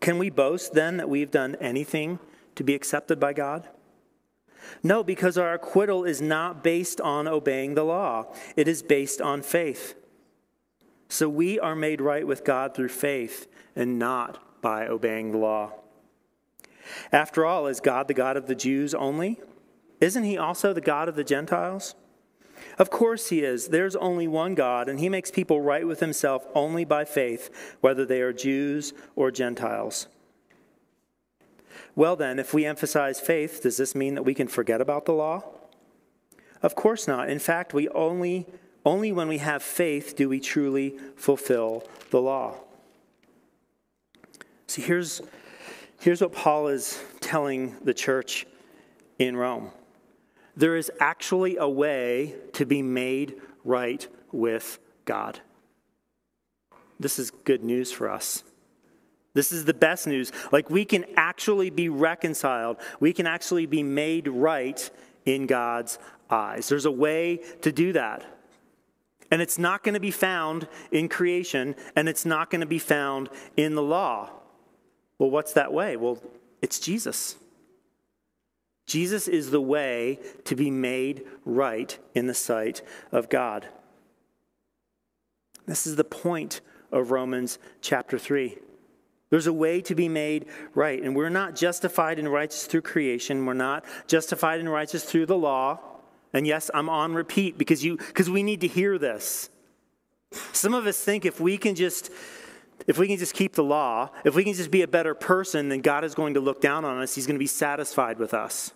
Can 0.00 0.18
we 0.18 0.30
boast 0.30 0.72
then 0.72 0.96
that 0.96 1.08
we've 1.08 1.30
done 1.30 1.56
anything 1.56 2.18
to 2.56 2.64
be 2.64 2.74
accepted 2.74 3.20
by 3.20 3.32
God? 3.32 3.68
No, 4.82 5.04
because 5.04 5.38
our 5.38 5.54
acquittal 5.54 6.04
is 6.04 6.20
not 6.20 6.64
based 6.64 7.00
on 7.00 7.28
obeying 7.28 7.74
the 7.74 7.84
law, 7.84 8.34
it 8.56 8.66
is 8.68 8.82
based 8.82 9.20
on 9.20 9.42
faith. 9.42 9.94
So 11.08 11.28
we 11.28 11.60
are 11.60 11.76
made 11.76 12.00
right 12.00 12.26
with 12.26 12.44
God 12.44 12.74
through 12.74 12.88
faith 12.88 13.46
and 13.76 13.98
not 13.98 14.60
by 14.60 14.88
obeying 14.88 15.30
the 15.30 15.38
law. 15.38 15.72
After 17.12 17.46
all, 17.46 17.66
is 17.66 17.80
God 17.80 18.08
the 18.08 18.14
God 18.14 18.36
of 18.36 18.46
the 18.46 18.54
Jews 18.54 18.94
only? 18.94 19.40
Isn't 20.00 20.24
he 20.24 20.36
also 20.36 20.72
the 20.72 20.80
God 20.80 21.08
of 21.08 21.16
the 21.16 21.24
Gentiles? 21.24 21.94
Of 22.78 22.90
course 22.90 23.28
he 23.28 23.40
is. 23.40 23.68
There's 23.68 23.96
only 23.96 24.26
one 24.26 24.54
God, 24.54 24.88
and 24.88 24.98
he 24.98 25.08
makes 25.08 25.30
people 25.30 25.60
right 25.60 25.86
with 25.86 26.00
himself 26.00 26.46
only 26.54 26.84
by 26.84 27.04
faith, 27.04 27.50
whether 27.80 28.04
they 28.04 28.20
are 28.20 28.32
Jews 28.32 28.92
or 29.14 29.30
Gentiles. 29.30 30.08
Well, 31.96 32.14
then, 32.14 32.38
if 32.38 32.54
we 32.54 32.64
emphasize 32.64 33.18
faith, 33.18 33.62
does 33.62 33.78
this 33.78 33.96
mean 33.96 34.14
that 34.14 34.22
we 34.22 34.34
can 34.34 34.46
forget 34.46 34.80
about 34.80 35.06
the 35.06 35.12
law? 35.12 35.42
Of 36.62 36.76
course 36.76 37.08
not. 37.08 37.28
In 37.28 37.40
fact, 37.40 37.74
we 37.74 37.88
only 37.88 38.46
only 38.86 39.10
when 39.10 39.26
we 39.26 39.38
have 39.38 39.64
faith 39.64 40.14
do 40.14 40.28
we 40.28 40.38
truly 40.38 40.96
fulfill 41.16 41.82
the 42.10 42.20
law. 42.20 42.54
See, 44.68 44.80
here's, 44.80 45.20
here's 46.00 46.20
what 46.20 46.32
Paul 46.32 46.68
is 46.68 47.02
telling 47.20 47.74
the 47.82 47.92
church 47.92 48.46
in 49.18 49.36
Rome 49.36 49.72
there 50.56 50.76
is 50.76 50.90
actually 51.00 51.56
a 51.56 51.68
way 51.68 52.34
to 52.54 52.64
be 52.64 52.80
made 52.80 53.34
right 53.62 54.06
with 54.32 54.78
God. 55.04 55.40
This 56.98 57.18
is 57.18 57.30
good 57.30 57.62
news 57.62 57.92
for 57.92 58.08
us. 58.08 58.42
This 59.36 59.52
is 59.52 59.66
the 59.66 59.74
best 59.74 60.06
news. 60.06 60.32
Like, 60.50 60.70
we 60.70 60.86
can 60.86 61.04
actually 61.14 61.68
be 61.68 61.90
reconciled, 61.90 62.78
we 63.00 63.12
can 63.12 63.26
actually 63.26 63.66
be 63.66 63.82
made 63.82 64.28
right 64.28 64.90
in 65.26 65.46
God's 65.46 65.98
eyes. 66.30 66.70
There's 66.70 66.86
a 66.86 66.90
way 66.90 67.42
to 67.60 67.70
do 67.70 67.92
that. 67.92 68.24
And 69.30 69.42
it's 69.42 69.58
not 69.58 69.82
going 69.84 69.92
to 69.92 70.00
be 70.00 70.10
found 70.10 70.68
in 70.90 71.10
creation, 71.10 71.74
and 71.94 72.08
it's 72.08 72.24
not 72.24 72.48
going 72.48 72.62
to 72.62 72.66
be 72.66 72.78
found 72.78 73.28
in 73.56 73.74
the 73.74 73.82
law. 73.82 74.30
Well, 75.18 75.30
what's 75.30 75.52
that 75.52 75.72
way? 75.72 75.96
Well, 75.96 76.22
it's 76.62 76.80
Jesus. 76.80 77.36
Jesus 78.86 79.28
is 79.28 79.50
the 79.50 79.60
way 79.60 80.18
to 80.44 80.56
be 80.56 80.70
made 80.70 81.26
right 81.44 81.98
in 82.14 82.26
the 82.26 82.34
sight 82.34 82.80
of 83.12 83.28
God. 83.28 83.66
This 85.66 85.86
is 85.86 85.96
the 85.96 86.04
point 86.04 86.62
of 86.90 87.10
Romans 87.10 87.58
chapter 87.82 88.18
3. 88.18 88.60
There's 89.30 89.46
a 89.46 89.52
way 89.52 89.80
to 89.82 89.94
be 89.94 90.08
made 90.08 90.46
right. 90.74 91.02
And 91.02 91.16
we're 91.16 91.28
not 91.28 91.56
justified 91.56 92.18
and 92.18 92.32
righteous 92.32 92.66
through 92.66 92.82
creation. 92.82 93.44
We're 93.44 93.54
not 93.54 93.84
justified 94.06 94.60
and 94.60 94.70
righteous 94.70 95.04
through 95.04 95.26
the 95.26 95.36
law. 95.36 95.80
And 96.32 96.46
yes, 96.46 96.70
I'm 96.74 96.88
on 96.88 97.14
repeat 97.14 97.58
because 97.58 97.84
you 97.84 97.96
because 97.96 98.30
we 98.30 98.42
need 98.42 98.60
to 98.60 98.68
hear 98.68 98.98
this. 98.98 99.50
Some 100.52 100.74
of 100.74 100.86
us 100.86 101.02
think 101.02 101.24
if 101.24 101.40
we 101.40 101.56
can 101.56 101.74
just 101.74 102.10
if 102.86 102.98
we 102.98 103.08
can 103.08 103.16
just 103.16 103.34
keep 103.34 103.54
the 103.54 103.64
law, 103.64 104.10
if 104.24 104.34
we 104.34 104.44
can 104.44 104.52
just 104.52 104.70
be 104.70 104.82
a 104.82 104.88
better 104.88 105.14
person, 105.14 105.70
then 105.70 105.80
God 105.80 106.04
is 106.04 106.14
going 106.14 106.34
to 106.34 106.40
look 106.40 106.60
down 106.60 106.84
on 106.84 107.02
us. 107.02 107.14
He's 107.14 107.26
going 107.26 107.36
to 107.36 107.40
be 107.40 107.46
satisfied 107.46 108.18
with 108.18 108.34
us. 108.34 108.72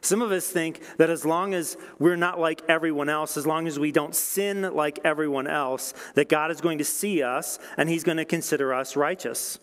Some 0.00 0.22
of 0.22 0.30
us 0.30 0.48
think 0.48 0.80
that 0.98 1.10
as 1.10 1.24
long 1.24 1.54
as 1.54 1.76
we're 1.98 2.16
not 2.16 2.38
like 2.38 2.62
everyone 2.68 3.08
else, 3.08 3.36
as 3.36 3.46
long 3.46 3.66
as 3.66 3.78
we 3.78 3.90
don't 3.90 4.14
sin 4.14 4.62
like 4.74 5.00
everyone 5.04 5.46
else, 5.46 5.92
that 6.14 6.28
God 6.28 6.50
is 6.50 6.60
going 6.60 6.78
to 6.78 6.84
see 6.84 7.22
us 7.22 7.58
and 7.76 7.88
he's 7.88 8.04
going 8.04 8.18
to 8.18 8.24
consider 8.24 8.72
us 8.72 8.96
righteous. 8.96 9.58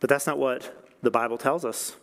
But 0.00 0.08
that's 0.08 0.26
not 0.26 0.38
what 0.38 0.88
the 1.02 1.10
Bible 1.10 1.38
tells 1.38 1.64
us. 1.64 1.96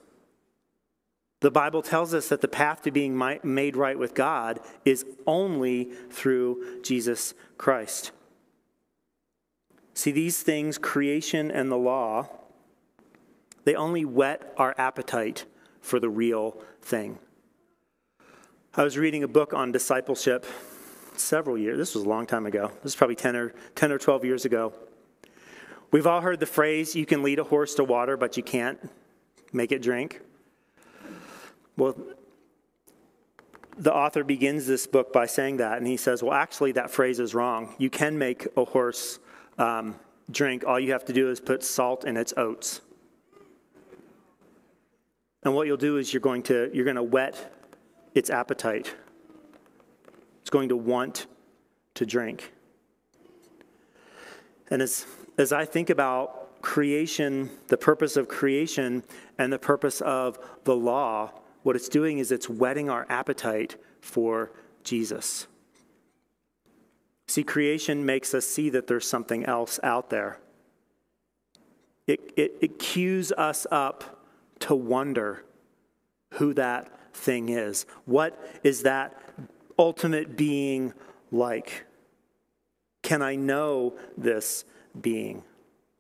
The 1.42 1.52
Bible 1.52 1.82
tells 1.82 2.14
us 2.14 2.28
that 2.30 2.42
the 2.42 2.48
path 2.48 2.84
to 2.84 2.92
being 2.92 3.18
made 3.44 3.76
right 3.76 3.98
with 3.98 4.14
God 4.14 4.60
is 4.84 5.06
only 5.26 5.86
through 6.10 6.82
Jesus 6.84 7.34
Christ. 7.58 8.12
See, 9.94 10.12
these 10.12 10.42
things, 10.42 10.78
creation 10.78 11.50
and 11.50 11.72
the 11.72 11.78
law, 11.78 12.30
they 13.64 13.76
only 13.76 14.06
whet 14.06 14.54
our 14.58 14.76
appetite 14.78 15.46
for 15.90 16.00
the 16.00 16.10
real 16.10 16.62
thing. 16.82 17.18
I 18.76 18.84
was 18.84 18.98
reading 18.98 19.24
a 19.24 19.28
book 19.28 19.54
on 19.54 19.72
discipleship 19.72 20.46
several 21.18 21.58
years. 21.58 21.78
This 21.78 21.96
was 21.96 22.06
a 22.06 22.08
long 22.08 22.28
time 22.28 22.46
ago. 22.46 22.72
This 22.84 22.94
is 22.94 22.96
probably 22.96 23.16
10 23.16 23.36
or 23.36 23.54
10 23.76 23.92
or 23.92 23.98
12 23.98 24.24
years 24.24 24.46
ago. 24.46 24.72
We've 25.92 26.06
all 26.06 26.22
heard 26.22 26.40
the 26.40 26.46
phrase 26.46 26.96
you 26.96 27.06
can 27.06 27.24
lead 27.24 27.40
a 27.40 27.44
horse 27.44 27.74
to 27.76 27.84
water 27.84 28.16
but 28.16 28.38
you 28.38 28.44
can't 28.44 28.80
make 29.52 29.72
it 29.72 29.82
drink. 29.82 30.22
Well, 31.76 31.96
the 33.76 33.94
author 33.94 34.24
begins 34.24 34.68
this 34.68 34.86
book 34.86 35.12
by 35.14 35.26
saying 35.26 35.58
that, 35.58 35.78
and 35.78 35.88
he 35.88 35.96
says, 35.96 36.22
Well, 36.22 36.34
actually, 36.34 36.74
that 36.74 36.92
phrase 36.92 37.20
is 37.20 37.34
wrong. 37.34 37.74
You 37.78 37.90
can 37.90 38.18
make 38.18 38.46
a 38.58 38.66
horse 38.66 39.20
um, 39.58 39.96
drink. 40.30 40.66
All 40.68 40.80
you 40.80 40.92
have 40.92 41.06
to 41.06 41.14
do 41.14 41.30
is 41.32 41.40
put 41.40 41.64
salt 41.64 42.04
in 42.04 42.18
its 42.18 42.34
oats. 42.36 42.82
And 45.44 45.56
what 45.56 45.68
you'll 45.68 45.78
do 45.78 45.98
is 45.98 46.14
you're 46.14 46.22
going 46.22 46.44
to, 46.44 46.70
you're 46.74 46.86
going 46.86 46.96
to 46.96 47.04
whet 47.04 47.54
its 48.14 48.30
appetite. 48.30 48.94
It's 50.42 50.50
going 50.50 50.70
to 50.70 50.78
want 50.78 51.28
to 51.96 52.06
drink. 52.06 52.52
And 54.70 54.82
as, 54.82 55.06
as 55.38 55.54
I 55.54 55.66
think 55.66 55.90
about 55.90 56.62
creation, 56.62 57.50
the 57.68 57.78
purpose 57.78 58.18
of 58.18 58.28
creation, 58.28 59.04
and 59.38 59.52
the 59.52 59.60
purpose 59.60 60.02
of 60.02 60.38
the 60.66 60.76
law, 60.76 61.32
what 61.64 61.76
it's 61.76 61.90
doing 61.90 62.20
is 62.20 62.32
it's 62.32 62.50
whetting 62.50 62.90
our 62.90 63.06
appetite 63.10 63.78
for 64.02 64.52
Jesus. 64.84 65.48
See, 67.28 67.44
creation 67.44 68.06
makes 68.06 68.34
us 68.34 68.46
see 68.46 68.70
that 68.72 68.88
there's 68.88 69.08
something 69.08 69.46
else 69.46 69.80
out 69.84 70.10
there. 70.10 70.40
It, 72.08 72.34
it, 72.36 72.58
it 72.60 72.80
cues 72.80 73.32
us 73.32 73.68
up 73.72 74.19
to 74.62 74.76
wonder 74.76 75.44
who 76.34 76.54
that 76.54 77.16
thing 77.16 77.50
is. 77.50 77.86
What 78.06 78.40
is 78.64 78.84
that 78.84 79.20
ultimate 79.78 80.38
being 80.38 80.94
like? 81.32 81.86
Can 83.02 83.22
I 83.22 83.36
know 83.36 83.96
this 84.18 84.66
being? 85.00 85.44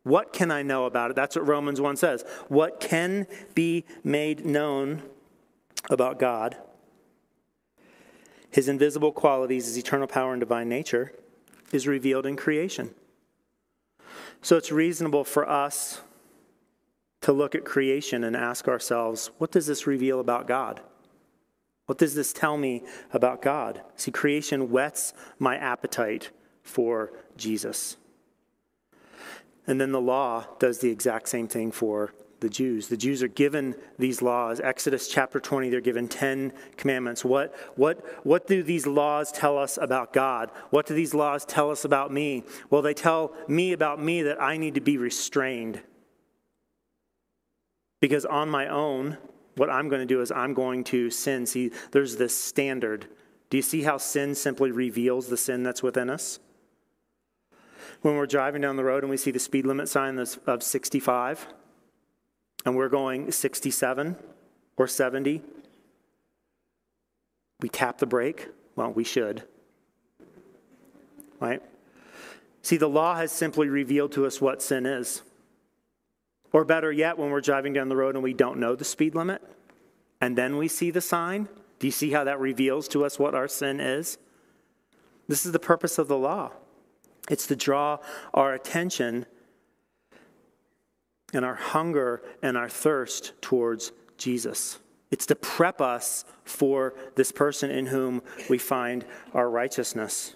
What 0.03 0.33
can 0.33 0.51
I 0.51 0.63
know 0.63 0.85
about 0.85 1.11
it? 1.11 1.15
That's 1.15 1.35
what 1.35 1.47
Romans 1.47 1.81
1 1.81 1.97
says. 1.97 2.23
What 2.47 2.79
can 2.79 3.27
be 3.53 3.85
made 4.03 4.45
known 4.45 5.03
about 5.89 6.19
God, 6.19 6.57
his 8.49 8.67
invisible 8.67 9.11
qualities, 9.11 9.65
his 9.65 9.77
eternal 9.77 10.07
power 10.07 10.33
and 10.33 10.39
divine 10.39 10.69
nature, 10.69 11.13
is 11.71 11.87
revealed 11.87 12.25
in 12.25 12.35
creation. 12.35 12.93
So 14.41 14.57
it's 14.57 14.71
reasonable 14.71 15.23
for 15.23 15.47
us 15.47 16.01
to 17.21 17.31
look 17.33 17.55
at 17.55 17.65
creation 17.65 18.23
and 18.23 18.35
ask 18.35 18.67
ourselves, 18.67 19.31
what 19.37 19.51
does 19.51 19.67
this 19.67 19.85
reveal 19.85 20.19
about 20.19 20.47
God? 20.47 20.81
What 21.85 21.97
does 21.97 22.15
this 22.15 22.33
tell 22.33 22.55
me 22.55 22.83
about 23.11 23.41
God? 23.41 23.81
See, 23.95 24.11
creation 24.11 24.69
whets 24.69 25.13
my 25.39 25.57
appetite 25.57 26.29
for 26.61 27.11
Jesus. 27.35 27.97
And 29.65 29.81
then 29.81 29.91
the 29.91 30.01
law 30.01 30.45
does 30.59 30.79
the 30.79 30.89
exact 30.89 31.29
same 31.29 31.47
thing 31.47 31.71
for 31.71 32.13
the 32.39 32.49
Jews. 32.49 32.87
The 32.87 32.97
Jews 32.97 33.21
are 33.21 33.27
given 33.27 33.75
these 33.97 34.21
laws. 34.21 34.59
Exodus 34.59 35.07
chapter 35.07 35.39
20, 35.39 35.69
they're 35.69 35.81
given 35.81 36.07
10 36.07 36.53
commandments. 36.77 37.25
What, 37.25 37.55
what, 37.75 38.05
what 38.25 38.47
do 38.47 38.63
these 38.63 38.87
laws 38.87 39.31
tell 39.31 39.57
us 39.57 39.77
about 39.81 40.13
God? 40.13 40.51
What 40.69 40.85
do 40.85 40.93
these 40.93 41.13
laws 41.13 41.45
tell 41.45 41.71
us 41.71 41.85
about 41.85 42.13
me? 42.13 42.43
Well, 42.69 42.81
they 42.81 42.93
tell 42.93 43.33
me 43.47 43.73
about 43.73 44.01
me 44.01 44.23
that 44.23 44.41
I 44.41 44.57
need 44.57 44.75
to 44.75 44.81
be 44.81 44.97
restrained. 44.97 45.81
Because 47.99 48.25
on 48.25 48.49
my 48.49 48.67
own, 48.67 49.17
what 49.55 49.69
I'm 49.69 49.89
going 49.89 49.99
to 49.99 50.05
do 50.05 50.21
is 50.21 50.31
I'm 50.31 50.53
going 50.53 50.83
to 50.85 51.09
sin. 51.09 51.45
See, 51.45 51.71
there's 51.91 52.15
this 52.15 52.35
standard. 52.35 53.07
Do 53.49 53.57
you 53.57 53.63
see 53.63 53.81
how 53.81 53.97
sin 53.97 54.35
simply 54.35 54.71
reveals 54.71 55.27
the 55.27 55.37
sin 55.37 55.63
that's 55.63 55.83
within 55.83 56.09
us? 56.09 56.39
When 58.01 58.15
we're 58.15 58.27
driving 58.27 58.61
down 58.61 58.77
the 58.77 58.83
road 58.83 59.03
and 59.03 59.09
we 59.09 59.17
see 59.17 59.31
the 59.31 59.39
speed 59.39 59.65
limit 59.65 59.89
sign 59.89 60.17
of 60.17 60.63
65, 60.63 61.47
and 62.65 62.75
we're 62.75 62.89
going 62.89 63.31
67 63.31 64.15
or 64.77 64.87
70, 64.87 65.41
we 67.59 67.67
tap 67.67 67.97
the 67.97 68.05
brake. 68.05 68.47
Well, 68.75 68.91
we 68.91 69.03
should. 69.03 69.43
Right? 71.41 71.61
See, 72.61 72.77
the 72.77 72.87
law 72.87 73.15
has 73.15 73.31
simply 73.31 73.67
revealed 73.67 74.13
to 74.13 74.25
us 74.25 74.39
what 74.39 74.61
sin 74.61 74.85
is. 74.85 75.21
Or 76.51 76.65
better 76.65 76.91
yet, 76.91 77.17
when 77.17 77.29
we're 77.29 77.41
driving 77.41 77.73
down 77.73 77.89
the 77.89 77.95
road 77.95 78.15
and 78.15 78.23
we 78.23 78.33
don't 78.33 78.59
know 78.59 78.75
the 78.75 78.85
speed 78.85 79.15
limit, 79.15 79.41
and 80.19 80.37
then 80.37 80.57
we 80.57 80.67
see 80.67 80.91
the 80.91 81.01
sign, 81.01 81.47
do 81.77 81.87
you 81.87 81.91
see 81.91 82.11
how 82.11 82.23
that 82.23 82.39
reveals 82.39 82.87
to 82.89 83.05
us 83.05 83.19
what 83.19 83.35
our 83.35 83.47
sin 83.47 83.79
is? 83.79 84.17
This 85.27 85.45
is 85.45 85.51
the 85.51 85.59
purpose 85.59 85.97
of 85.97 86.07
the 86.07 86.17
law. 86.17 86.51
It's 87.29 87.47
to 87.47 87.55
draw 87.55 87.99
our 88.33 88.53
attention 88.53 89.27
and 91.33 91.45
our 91.45 91.55
hunger 91.55 92.21
and 92.41 92.57
our 92.57 92.67
thirst 92.69 93.33
towards 93.41 93.91
Jesus. 94.17 94.79
It's 95.11 95.25
to 95.27 95.35
prep 95.35 95.81
us 95.81 96.25
for 96.43 96.93
this 97.15 97.31
person 97.31 97.71
in 97.71 97.87
whom 97.87 98.21
we 98.49 98.57
find 98.57 99.05
our 99.33 99.49
righteousness. 99.49 100.35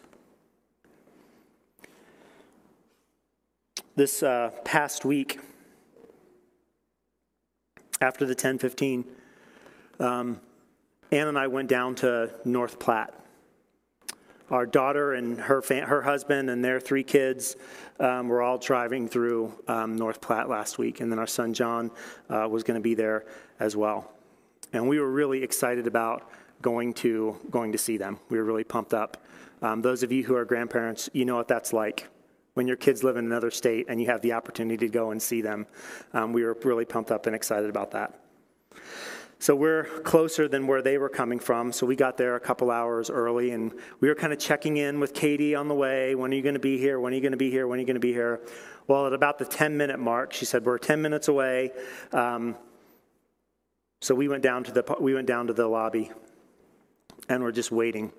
This 3.95 4.23
uh, 4.23 4.51
past 4.63 5.05
week, 5.05 5.39
after 8.01 8.25
the 8.25 8.31
1015, 8.31 9.05
um, 9.99 10.39
Ann 11.11 11.27
and 11.27 11.37
I 11.37 11.47
went 11.47 11.69
down 11.69 11.95
to 11.95 12.31
North 12.45 12.79
Platte 12.79 13.13
our 14.53 14.65
daughter 14.65 15.13
and 15.13 15.39
her, 15.39 15.61
her 15.85 16.01
husband 16.01 16.49
and 16.49 16.63
their 16.63 16.79
three 16.79 17.03
kids 17.03 17.55
um, 17.99 18.27
were 18.27 18.41
all 18.41 18.57
driving 18.57 19.07
through 19.07 19.51
um, 19.67 19.95
North 19.95 20.21
Platte 20.21 20.47
last 20.47 20.77
week, 20.77 21.01
and 21.01 21.11
then 21.11 21.19
our 21.19 21.27
son 21.27 21.53
John 21.53 21.91
uh, 22.29 22.47
was 22.49 22.63
going 22.63 22.75
to 22.75 22.83
be 22.83 22.93
there 22.93 23.25
as 23.59 23.75
well. 23.75 24.11
And 24.71 24.87
we 24.87 24.99
were 24.99 25.09
really 25.09 25.43
excited 25.43 25.87
about 25.87 26.29
going 26.61 26.93
to 26.93 27.37
going 27.49 27.71
to 27.71 27.77
see 27.77 27.97
them. 27.97 28.19
We 28.29 28.37
were 28.37 28.43
really 28.43 28.63
pumped 28.63 28.93
up. 28.93 29.17
Um, 29.61 29.81
those 29.81 30.03
of 30.03 30.11
you 30.11 30.23
who 30.23 30.35
are 30.35 30.45
grandparents, 30.45 31.09
you 31.13 31.25
know 31.25 31.35
what 31.35 31.47
that's 31.47 31.73
like 31.73 32.07
when 32.53 32.67
your 32.67 32.77
kids 32.77 33.03
live 33.03 33.17
in 33.17 33.25
another 33.25 33.51
state 33.51 33.87
and 33.89 33.99
you 33.99 34.07
have 34.07 34.21
the 34.21 34.33
opportunity 34.33 34.85
to 34.85 34.91
go 34.91 35.11
and 35.11 35.21
see 35.21 35.41
them. 35.41 35.65
Um, 36.13 36.33
we 36.33 36.43
were 36.43 36.57
really 36.63 36.85
pumped 36.85 37.11
up 37.11 37.25
and 37.25 37.35
excited 37.35 37.69
about 37.69 37.91
that. 37.91 38.19
So 39.39 39.55
we're 39.55 39.83
closer 40.03 40.47
than 40.47 40.67
where 40.67 40.81
they 40.81 40.97
were 40.97 41.09
coming 41.09 41.37
from. 41.37 41.73
So 41.73 41.85
we 41.85 41.97
got 41.97 42.15
there 42.15 42.35
a 42.35 42.39
couple 42.39 42.71
hours 42.71 43.09
early 43.09 43.51
and 43.51 43.73
we 43.99 44.07
were 44.07 44.15
kind 44.15 44.31
of 44.31 44.39
checking 44.39 44.77
in 44.77 45.01
with 45.01 45.13
Katie 45.13 45.53
on 45.53 45.67
the 45.67 45.75
way. 45.75 46.15
When 46.15 46.31
are 46.31 46.35
you 46.35 46.41
going 46.41 46.53
to 46.53 46.61
be 46.61 46.77
here? 46.77 46.97
When 46.99 47.11
are 47.11 47.15
you 47.15 47.21
going 47.21 47.33
to 47.33 47.37
be 47.37 47.51
here? 47.51 47.67
When 47.67 47.77
are 47.77 47.81
you 47.81 47.85
going 47.85 47.95
to 47.95 47.99
be 47.99 48.13
here? 48.13 48.39
Well, 48.87 49.05
at 49.07 49.13
about 49.13 49.39
the 49.39 49.45
10 49.45 49.75
minute 49.75 49.99
mark, 49.99 50.31
she 50.31 50.45
said, 50.45 50.65
We're 50.65 50.77
10 50.77 51.01
minutes 51.01 51.27
away. 51.27 51.71
Um, 52.13 52.55
so 53.99 54.15
we 54.15 54.29
went 54.29 54.43
down 54.43 54.63
to 54.65 54.71
the 54.71 54.95
we 54.99 55.13
went 55.13 55.27
down 55.27 55.47
to 55.47 55.53
the 55.53 55.67
lobby 55.67 56.11
and 57.27 57.43
we're 57.43 57.51
just 57.51 57.71
waiting. 57.71 58.11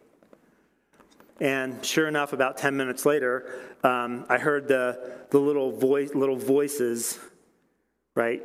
And 1.41 1.85
sure 1.85 2.07
enough, 2.07 2.33
about 2.33 2.57
10 2.57 2.77
minutes 2.77 3.05
later, 3.05 3.53
um, 3.83 4.25
I 4.29 4.39
heard 4.39 4.69
the, 4.69 5.19
the 5.31 5.39
little, 5.39 5.73
voice, 5.73 6.15
little 6.15 6.37
voices, 6.37 7.19
right, 8.15 8.43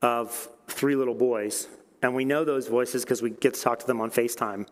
of 0.00 0.48
three 0.68 0.96
little 0.96 1.14
boys 1.14 1.68
and 2.02 2.14
we 2.14 2.24
know 2.24 2.44
those 2.44 2.66
voices 2.66 3.04
because 3.04 3.22
we 3.22 3.30
get 3.30 3.54
to 3.54 3.60
talk 3.60 3.78
to 3.78 3.86
them 3.86 4.00
on 4.00 4.10
FaceTime. 4.10 4.66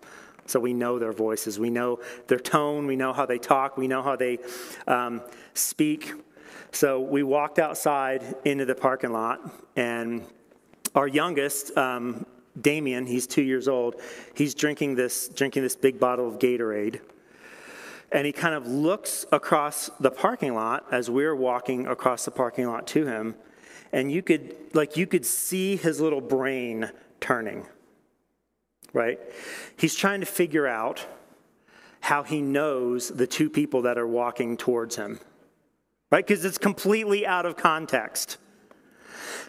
So 0.47 0.59
we 0.59 0.75
know 0.75 0.99
their 0.99 1.13
voices. 1.13 1.61
We 1.61 1.71
know 1.71 2.01
their 2.27 2.41
tone. 2.41 2.87
We 2.87 2.97
know 2.97 3.13
how 3.13 3.25
they 3.25 3.39
talk. 3.39 3.77
We 3.77 3.87
know 3.87 4.03
how 4.03 4.17
they 4.17 4.39
um, 4.89 5.23
speak. 5.55 6.13
So 6.73 7.01
we 7.01 7.23
walked 7.23 7.59
outside 7.59 8.35
into 8.45 8.65
the 8.65 8.75
parking 8.75 9.13
lot, 9.13 9.41
and 9.77 10.25
our 10.95 11.09
youngest, 11.09 11.77
um, 11.77 12.27
Damien, 12.61 13.07
he's 13.07 13.27
two 13.27 13.43
years 13.43 13.69
old. 13.69 14.01
He's 14.35 14.55
drinking 14.55 14.97
this 14.97 15.29
drinking 15.29 15.63
this 15.63 15.77
big 15.77 15.99
bottle 16.01 16.29
of 16.29 16.39
Gatorade, 16.39 17.01
and 18.13 18.27
he 18.27 18.33
kind 18.33 18.55
of 18.55 18.67
looks 18.67 19.25
across 19.31 19.91
the 20.01 20.11
parking 20.11 20.55
lot 20.55 20.85
as 20.91 21.09
we're 21.09 21.35
walking 21.35 21.87
across 21.87 22.25
the 22.25 22.31
parking 22.31 22.67
lot 22.67 22.87
to 22.89 23.07
him, 23.07 23.35
and 23.93 24.11
you 24.11 24.23
could 24.23 24.57
like 24.75 24.97
you 24.97 25.07
could 25.07 25.25
see 25.25 25.77
his 25.77 26.01
little 26.01 26.21
brain 26.21 26.91
turning, 27.21 27.67
right? 28.93 29.21
He's 29.77 29.95
trying 29.95 30.21
to 30.21 30.27
figure 30.27 30.67
out 30.67 31.07
how 32.01 32.23
he 32.23 32.41
knows 32.41 33.09
the 33.09 33.27
two 33.27 33.51
people 33.51 33.83
that 33.83 33.99
are 33.99 34.07
walking 34.07 34.57
towards 34.57 34.97
him, 34.97 35.21
right? 36.11 36.27
Because 36.27 36.45
it's 36.45 36.59
completely 36.59 37.27
out 37.27 37.47
of 37.47 37.57
context. 37.57 38.39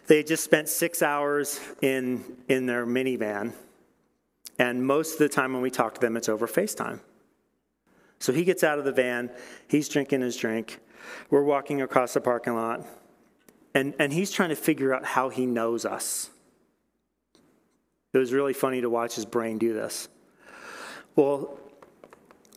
They 0.08 0.24
just 0.24 0.43
spent 0.43 0.67
six 0.67 1.02
hours 1.02 1.60
in, 1.82 2.38
in 2.50 2.65
their 2.65 2.86
minivan, 2.86 3.54
and 4.60 4.86
most 4.86 5.13
of 5.13 5.19
the 5.19 5.30
time 5.30 5.54
when 5.54 5.62
we 5.62 5.71
talk 5.71 5.93
to 5.95 6.02
them, 6.02 6.17
it's 6.17 6.28
over 6.28 6.47
FaceTime. 6.47 7.00
So 8.21 8.31
he 8.31 8.43
gets 8.43 8.63
out 8.63 8.77
of 8.77 8.86
the 8.86 8.91
van, 8.91 9.31
he's 9.67 9.89
drinking 9.89 10.21
his 10.21 10.38
drink, 10.38 10.79
we're 11.31 11.43
walking 11.43 11.81
across 11.81 12.13
the 12.13 12.21
parking 12.21 12.53
lot, 12.53 12.86
and, 13.73 13.95
and 13.97 14.13
he's 14.13 14.29
trying 14.29 14.49
to 14.49 14.55
figure 14.55 14.93
out 14.93 15.03
how 15.03 15.29
he 15.29 15.47
knows 15.47 15.86
us. 15.86 16.29
It 18.13 18.19
was 18.19 18.31
really 18.31 18.53
funny 18.53 18.79
to 18.81 18.91
watch 18.91 19.15
his 19.15 19.25
brain 19.25 19.57
do 19.57 19.73
this. 19.73 20.07
Well, 21.15 21.57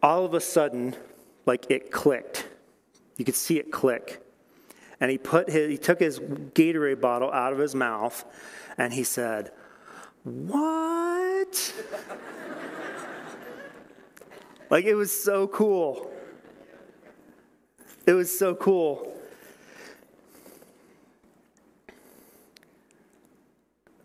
all 0.02 0.26
of 0.26 0.34
a 0.34 0.40
sudden, 0.40 0.96
like 1.46 1.70
it 1.70 1.90
clicked. 1.90 2.46
You 3.16 3.24
could 3.24 3.34
see 3.34 3.58
it 3.58 3.72
click. 3.72 4.20
And 5.00 5.10
he 5.10 5.16
put 5.16 5.48
his, 5.48 5.70
he 5.70 5.78
took 5.78 5.98
his 5.98 6.20
Gatorade 6.20 7.00
bottle 7.00 7.32
out 7.32 7.54
of 7.54 7.58
his 7.58 7.74
mouth 7.74 8.22
and 8.76 8.92
he 8.92 9.02
said, 9.02 9.50
What? 10.24 11.72
Like 14.70 14.84
it 14.84 14.94
was 14.94 15.12
so 15.12 15.46
cool. 15.48 16.10
It 18.06 18.12
was 18.12 18.36
so 18.36 18.54
cool. 18.54 19.12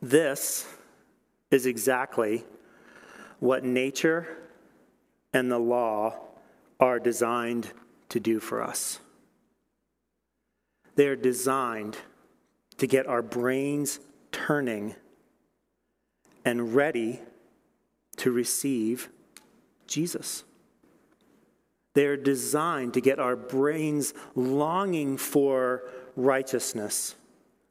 This 0.01 0.65
is 1.51 1.65
exactly 1.65 2.45
what 3.39 3.63
nature 3.63 4.37
and 5.33 5.51
the 5.51 5.59
law 5.59 6.15
are 6.79 6.99
designed 6.99 7.71
to 8.09 8.19
do 8.19 8.39
for 8.39 8.63
us. 8.63 8.99
They 10.95 11.07
are 11.07 11.15
designed 11.15 11.97
to 12.77 12.87
get 12.87 13.07
our 13.07 13.21
brains 13.21 13.99
turning 14.31 14.95
and 16.45 16.73
ready 16.73 17.19
to 18.17 18.31
receive 18.31 19.09
Jesus. 19.85 20.43
They 21.93 22.05
are 22.05 22.17
designed 22.17 22.93
to 22.93 23.01
get 23.01 23.19
our 23.19 23.35
brains 23.35 24.13
longing 24.35 25.17
for 25.17 25.83
righteousness 26.15 27.15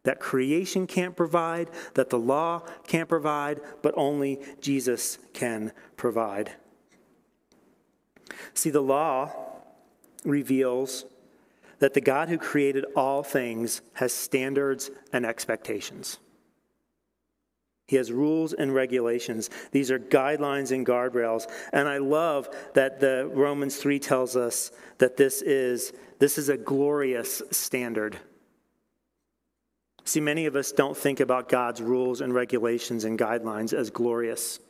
that 0.08 0.20
creation 0.20 0.86
can't 0.86 1.14
provide, 1.14 1.68
that 1.92 2.08
the 2.08 2.18
law 2.18 2.60
can't 2.86 3.10
provide, 3.10 3.60
but 3.82 3.92
only 3.94 4.40
Jesus 4.58 5.18
can 5.34 5.70
provide. 5.98 6.54
See, 8.54 8.70
the 8.70 8.80
law 8.80 9.30
reveals 10.24 11.04
that 11.80 11.92
the 11.92 12.00
God 12.00 12.30
who 12.30 12.38
created 12.38 12.86
all 12.96 13.22
things 13.22 13.82
has 13.94 14.12
standards 14.12 14.90
and 15.12 15.26
expectations. 15.26 16.18
He 17.88 17.96
has 17.96 18.12
rules 18.12 18.52
and 18.52 18.72
regulations. 18.74 19.48
These 19.72 19.90
are 19.90 19.98
guidelines 19.98 20.72
and 20.72 20.86
guardrails. 20.86 21.50
And 21.72 21.88
I 21.88 21.96
love 21.96 22.48
that 22.74 23.00
the 23.00 23.30
Romans 23.32 23.76
3 23.78 23.98
tells 23.98 24.36
us 24.36 24.70
that 24.98 25.16
this 25.16 25.40
is, 25.40 25.94
this 26.18 26.36
is 26.36 26.50
a 26.50 26.58
glorious 26.58 27.40
standard. 27.50 28.18
See, 30.04 30.20
many 30.20 30.44
of 30.44 30.54
us 30.54 30.70
don't 30.70 30.96
think 30.96 31.20
about 31.20 31.48
God's 31.48 31.80
rules 31.80 32.20
and 32.20 32.34
regulations 32.34 33.04
and 33.04 33.18
guidelines 33.18 33.72
as 33.72 33.88
glorious. 33.88 34.60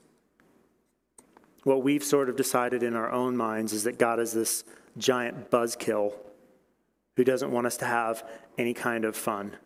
What 1.65 1.83
we've 1.83 2.05
sort 2.05 2.29
of 2.29 2.37
decided 2.37 2.85
in 2.85 2.95
our 2.95 3.11
own 3.11 3.37
minds 3.37 3.73
is 3.73 3.83
that 3.83 3.99
God 3.99 4.21
is 4.21 4.33
this 4.33 4.63
giant 4.97 5.51
buzzkill 5.51 6.15
who 7.17 7.25
doesn't 7.25 7.51
want 7.51 7.67
us 7.67 7.77
to 7.79 7.85
have 7.85 8.25
any 8.57 8.75
kind 8.75 9.05
of 9.05 9.17
fun. 9.17 9.57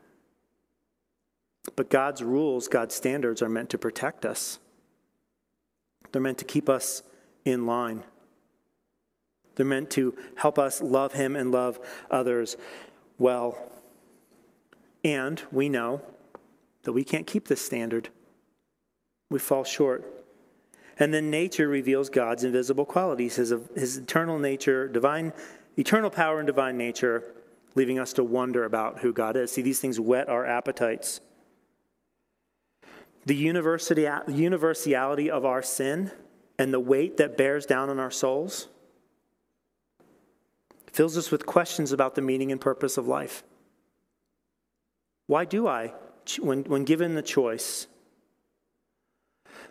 But 1.77 1.91
God's 1.91 2.23
rules, 2.23 2.69
God's 2.69 2.95
standards 2.95 3.43
are 3.43 3.49
meant 3.49 3.71
to 3.71 3.79
protect 3.79 4.25
us. 4.25 4.59
They're 6.11 6.23
meant 6.23 6.39
to 6.39 6.45
keep 6.45 6.69
us 6.69 7.03
in 7.45 7.67
line. 7.67 8.03
They're 9.55 9.67
meant 9.67 9.91
to 9.93 10.17
help 10.37 10.59
us 10.59 10.81
love 10.81 11.13
Him 11.13 11.37
and 11.37 11.53
love 11.53 11.79
others 12.11 12.57
well. 13.19 13.59
And 15.05 15.43
we 15.51 15.69
know 15.69 16.03
that 16.85 16.93
we 16.93 17.05
can't 17.05 17.27
keep 17.27 17.49
this 17.49 17.65
standard. 17.65 18.09
We 19.31 19.39
fall 19.39 19.65
short. 19.65 20.05
And 20.99 21.13
then 21.13 21.31
nature 21.31 21.69
reveals 21.69 22.11
God's 22.11 22.45
invisible 22.45 22.85
qualities, 22.85 23.37
his, 23.37 23.53
his 23.75 23.97
eternal 23.97 24.39
nature, 24.39 24.89
divine, 24.89 25.33
eternal 25.77 26.11
power 26.11 26.39
and 26.39 26.47
divine 26.47 26.77
nature, 26.77 27.25
leaving 27.75 27.99
us 27.99 28.13
to 28.15 28.25
wonder 28.25 28.65
about 28.65 29.01
who 29.01 29.13
God 29.13 29.37
is. 29.37 29.51
See, 29.51 29.63
these 29.63 29.81
things 29.81 29.99
whet 29.99 30.29
our 30.29 30.45
appetites. 30.45 31.21
The 33.25 33.37
universality 33.37 35.31
of 35.31 35.45
our 35.45 35.63
sin 35.63 36.11
and 36.59 36.73
the 36.73 36.81
weight 36.81 37.19
that 37.19 37.37
bears 37.37 37.67
down 37.67 37.89
on 37.89 37.99
our 37.99 38.11
souls 38.11 38.69
fills 40.93 41.17
us 41.17 41.31
with 41.31 41.47
questions 41.47 41.93
about 41.93 42.15
the 42.15 42.21
meaning 42.21 42.53
and 42.53 42.61
purpose 42.61 42.99
of 42.99 43.07
life. 43.07 43.45
Why 45.27 45.45
do 45.45 45.67
I, 45.67 45.95
when, 46.41 46.65
when 46.65 46.85
given 46.85 47.15
the 47.15 47.23
choice, 47.23 47.87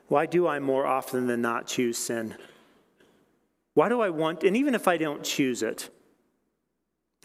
why 0.08 0.26
do 0.26 0.48
I 0.48 0.60
more 0.60 0.86
often 0.86 1.28
than 1.28 1.42
not 1.42 1.68
choose 1.68 1.98
sin? 1.98 2.36
Why 3.74 3.90
do 3.90 4.02
I 4.02 4.10
want, 4.10 4.44
and 4.44 4.58
even 4.58 4.76
if 4.76 4.88
I 4.88 4.98
don't 4.98 5.24
choose 5.24 5.62
it, 5.62 5.90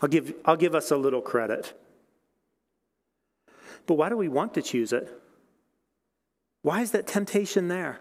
I'll 0.02 0.08
give, 0.08 0.34
I'll 0.44 0.56
give 0.56 0.74
us 0.74 0.90
a 0.90 0.96
little 0.96 1.22
credit. 1.22 1.72
But 3.86 3.94
why 3.94 4.08
do 4.08 4.16
we 4.16 4.28
want 4.28 4.54
to 4.54 4.62
choose 4.62 4.92
it? 4.92 5.22
Why 6.66 6.80
is 6.80 6.90
that 6.90 7.06
temptation 7.06 7.68
there? 7.68 8.00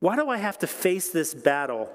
Why 0.00 0.16
do 0.16 0.28
I 0.28 0.38
have 0.38 0.58
to 0.58 0.66
face 0.66 1.10
this 1.10 1.34
battle? 1.34 1.88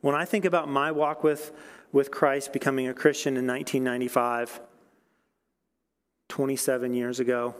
When 0.00 0.14
I 0.14 0.24
think 0.24 0.46
about 0.46 0.66
my 0.66 0.90
walk 0.92 1.22
with, 1.22 1.52
with 1.92 2.10
Christ, 2.10 2.54
becoming 2.54 2.88
a 2.88 2.94
Christian 2.94 3.36
in 3.36 3.46
1995, 3.46 4.62
27 6.30 6.94
years 6.94 7.20
ago? 7.20 7.54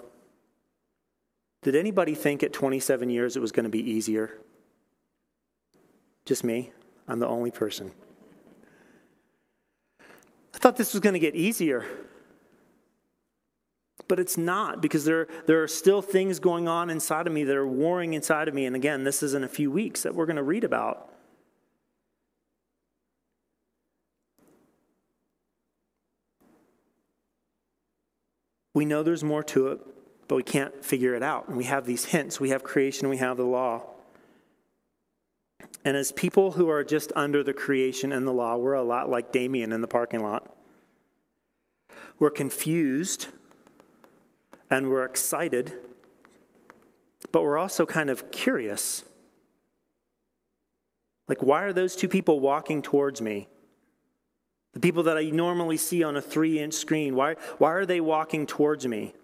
Did 1.61 1.77
anybody 1.77 2.15
think 2.15 2.43
at 2.43 2.55
27 2.55 3.11
years 3.11 3.37
it 3.37 3.41
was 3.41 3.53
going 3.53 3.65
to 3.65 3.69
be 3.69 3.81
easier? 3.81 4.39
Just 6.25 6.45
me? 6.45 6.73
I'm 7.07 7.19
the 7.19 7.29
only 7.29 7.51
person. 7.51 7.91
I 10.55 10.57
thought 10.57 10.79
this 10.79 10.95
was 10.95 11.01
going 11.01 11.13
to 11.13 11.21
get 11.21 11.35
easier. 11.35 11.85
But 14.07 14.21
it's 14.21 14.39
not 14.39 14.81
because 14.81 15.05
there, 15.05 15.27
there 15.47 15.63
are 15.63 15.69
still 15.69 16.01
things 16.01 16.39
going 16.39 16.69
on 16.69 16.89
inside 16.89 17.27
of 17.27 17.33
me 17.33 17.45
that 17.45 17.57
are 17.57 17.67
warring 17.67 18.15
inside 18.15 18.49
of 18.49 18.55
me. 18.55 18.65
And 18.65 18.77
again, 18.77 19.05
this 19.05 19.23
is 19.23 19.35
in 19.35 19.45
a 19.45 19.49
few 19.49 19.71
weeks 19.71 20.03
that 20.03 20.15
we're 20.15 20.27
going 20.27 20.37
to 20.37 20.43
read 20.43 20.65
about. 20.65 21.11
We 28.75 28.85
know 28.85 29.03
there's 29.03 29.25
more 29.25 29.43
to 29.43 29.69
it, 29.69 29.81
but 30.29 30.37
we 30.37 30.45
can't 30.45 30.85
figure 30.85 31.15
it 31.15 31.23
out. 31.23 31.49
And 31.49 31.57
we 31.57 31.65
have 31.65 31.85
these 31.85 32.05
hints. 32.07 32.39
We 32.39 32.51
have 32.51 32.63
creation, 32.63 33.09
we 33.09 33.17
have 33.17 33.37
the 33.37 33.45
law. 33.45 33.83
And 35.85 35.97
as 35.97 36.13
people 36.13 36.53
who 36.53 36.71
are 36.71 36.85
just 36.85 37.13
under 37.17 37.43
the 37.43 37.53
creation 37.53 38.13
and 38.13 38.27
the 38.27 38.33
law, 38.33 38.57
we're 38.57 38.75
a 38.75 38.83
lot 38.83 39.09
like 39.11 39.33
Damien 39.33 39.73
in 39.73 39.81
the 39.81 39.89
parking 39.89 40.23
lot. 40.23 40.55
We're 42.19 42.31
confused 42.31 43.29
and 44.70 44.90
we're 44.90 45.04
excited, 45.04 45.72
but 47.33 47.42
we're 47.42 47.59
also 47.59 47.87
kind 47.87 48.11
of 48.11 48.31
curious. 48.31 49.04
Like, 51.26 51.42
why 51.42 51.62
are 51.62 51.72
those 51.72 51.96
two 51.96 52.09
people 52.09 52.40
walking 52.40 52.83
towards 52.83 53.20
me? 53.20 53.48
The 54.74 54.81
people 54.81 55.02
that 55.04 55.16
I 55.16 55.24
normally 55.24 55.76
see 55.76 56.02
on 56.02 56.16
a 56.16 56.22
three 56.22 56.59
inch 56.59 56.74
screen, 56.74 57.14
why, 57.14 57.35
why 57.59 57.72
are 57.72 57.87
they 57.87 58.00
walking 58.00 58.46
towards 58.46 58.87
me? 58.87 59.14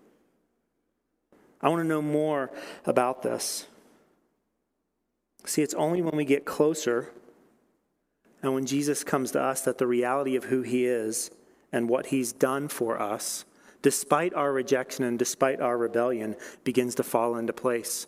I 1.61 1.69
want 1.69 1.83
to 1.83 1.89
know 1.89 2.03
more 2.03 2.51
about 2.85 3.23
this. 3.23 3.67
See, 5.47 5.63
it's 5.63 5.75
only 5.75 6.03
when 6.03 6.17
we 6.17 6.25
get 6.25 6.45
closer 6.45 7.11
and 8.43 8.55
when 8.55 8.67
Jesus 8.67 9.05
comes 9.05 9.31
to 9.33 9.41
us 9.41 9.63
that 9.63 9.79
the 9.79 9.87
reality 9.87 10.37
of 10.37 10.45
who 10.45 10.63
he 10.63 10.85
is 10.85 11.31
and 11.73 11.89
what 11.89 12.07
he's 12.07 12.33
done 12.33 12.69
for 12.69 13.01
us, 13.01 13.47
despite 13.85 14.33
our 14.33 14.51
rejection 14.51 15.05
and 15.05 15.19
despite 15.19 15.61
our 15.61 15.77
rebellion, 15.77 16.35
begins 16.65 16.95
to 16.95 17.03
fall 17.03 17.37
into 17.37 17.53
place. 17.53 18.07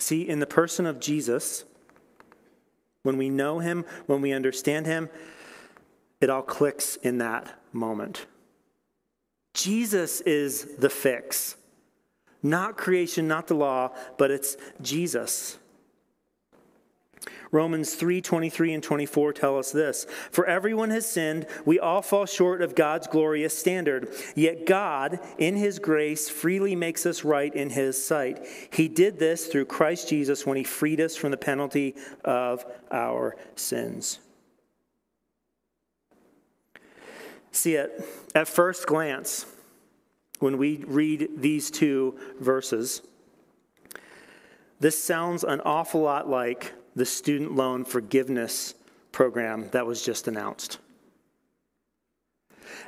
See, 0.00 0.28
in 0.28 0.40
the 0.40 0.46
person 0.46 0.84
of 0.84 0.98
Jesus, 0.98 1.64
when 3.04 3.16
we 3.16 3.30
know 3.30 3.60
him, 3.60 3.84
when 4.06 4.20
we 4.20 4.32
understand 4.32 4.84
him, 4.84 5.10
it 6.20 6.28
all 6.28 6.42
clicks 6.42 6.96
in 6.96 7.18
that 7.18 7.56
moment. 7.72 8.26
Jesus 9.54 10.20
is 10.22 10.74
the 10.76 10.90
fix. 10.90 11.56
Not 12.42 12.76
creation, 12.76 13.28
not 13.28 13.46
the 13.46 13.54
law, 13.54 13.92
but 14.16 14.32
it's 14.32 14.56
Jesus. 14.82 15.56
Romans 17.50 17.94
3 17.94 18.20
23 18.20 18.74
and 18.74 18.82
24 18.82 19.32
tell 19.32 19.58
us 19.58 19.72
this 19.72 20.06
For 20.30 20.46
everyone 20.46 20.90
has 20.90 21.10
sinned, 21.10 21.46
we 21.64 21.78
all 21.78 22.02
fall 22.02 22.26
short 22.26 22.62
of 22.62 22.74
God's 22.74 23.06
glorious 23.06 23.56
standard. 23.58 24.08
Yet 24.34 24.66
God, 24.66 25.20
in 25.38 25.56
his 25.56 25.78
grace, 25.78 26.28
freely 26.28 26.76
makes 26.76 27.06
us 27.06 27.24
right 27.24 27.54
in 27.54 27.70
his 27.70 28.02
sight. 28.02 28.46
He 28.72 28.88
did 28.88 29.18
this 29.18 29.46
through 29.46 29.66
Christ 29.66 30.08
Jesus 30.08 30.46
when 30.46 30.56
he 30.56 30.64
freed 30.64 31.00
us 31.00 31.16
from 31.16 31.30
the 31.30 31.36
penalty 31.36 31.94
of 32.24 32.64
our 32.90 33.36
sins. 33.56 34.18
See, 37.50 37.76
at, 37.76 37.90
at 38.34 38.46
first 38.46 38.86
glance, 38.86 39.46
when 40.38 40.58
we 40.58 40.84
read 40.86 41.28
these 41.38 41.70
two 41.70 42.18
verses, 42.40 43.02
this 44.80 45.02
sounds 45.02 45.42
an 45.42 45.60
awful 45.62 46.02
lot 46.02 46.28
like 46.28 46.72
the 46.94 47.04
student 47.04 47.54
loan 47.54 47.84
forgiveness 47.84 48.74
program 49.12 49.68
that 49.70 49.86
was 49.86 50.04
just 50.04 50.28
announced. 50.28 50.78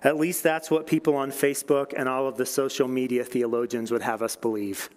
At 0.02 0.16
least 0.16 0.42
that's 0.42 0.70
what 0.70 0.86
people 0.86 1.14
on 1.16 1.30
Facebook 1.30 1.92
and 1.96 2.08
all 2.08 2.26
of 2.26 2.36
the 2.36 2.46
social 2.46 2.88
media 2.88 3.24
theologians 3.24 3.90
would 3.90 4.02
have 4.02 4.22
us 4.22 4.36
believe. 4.36 4.88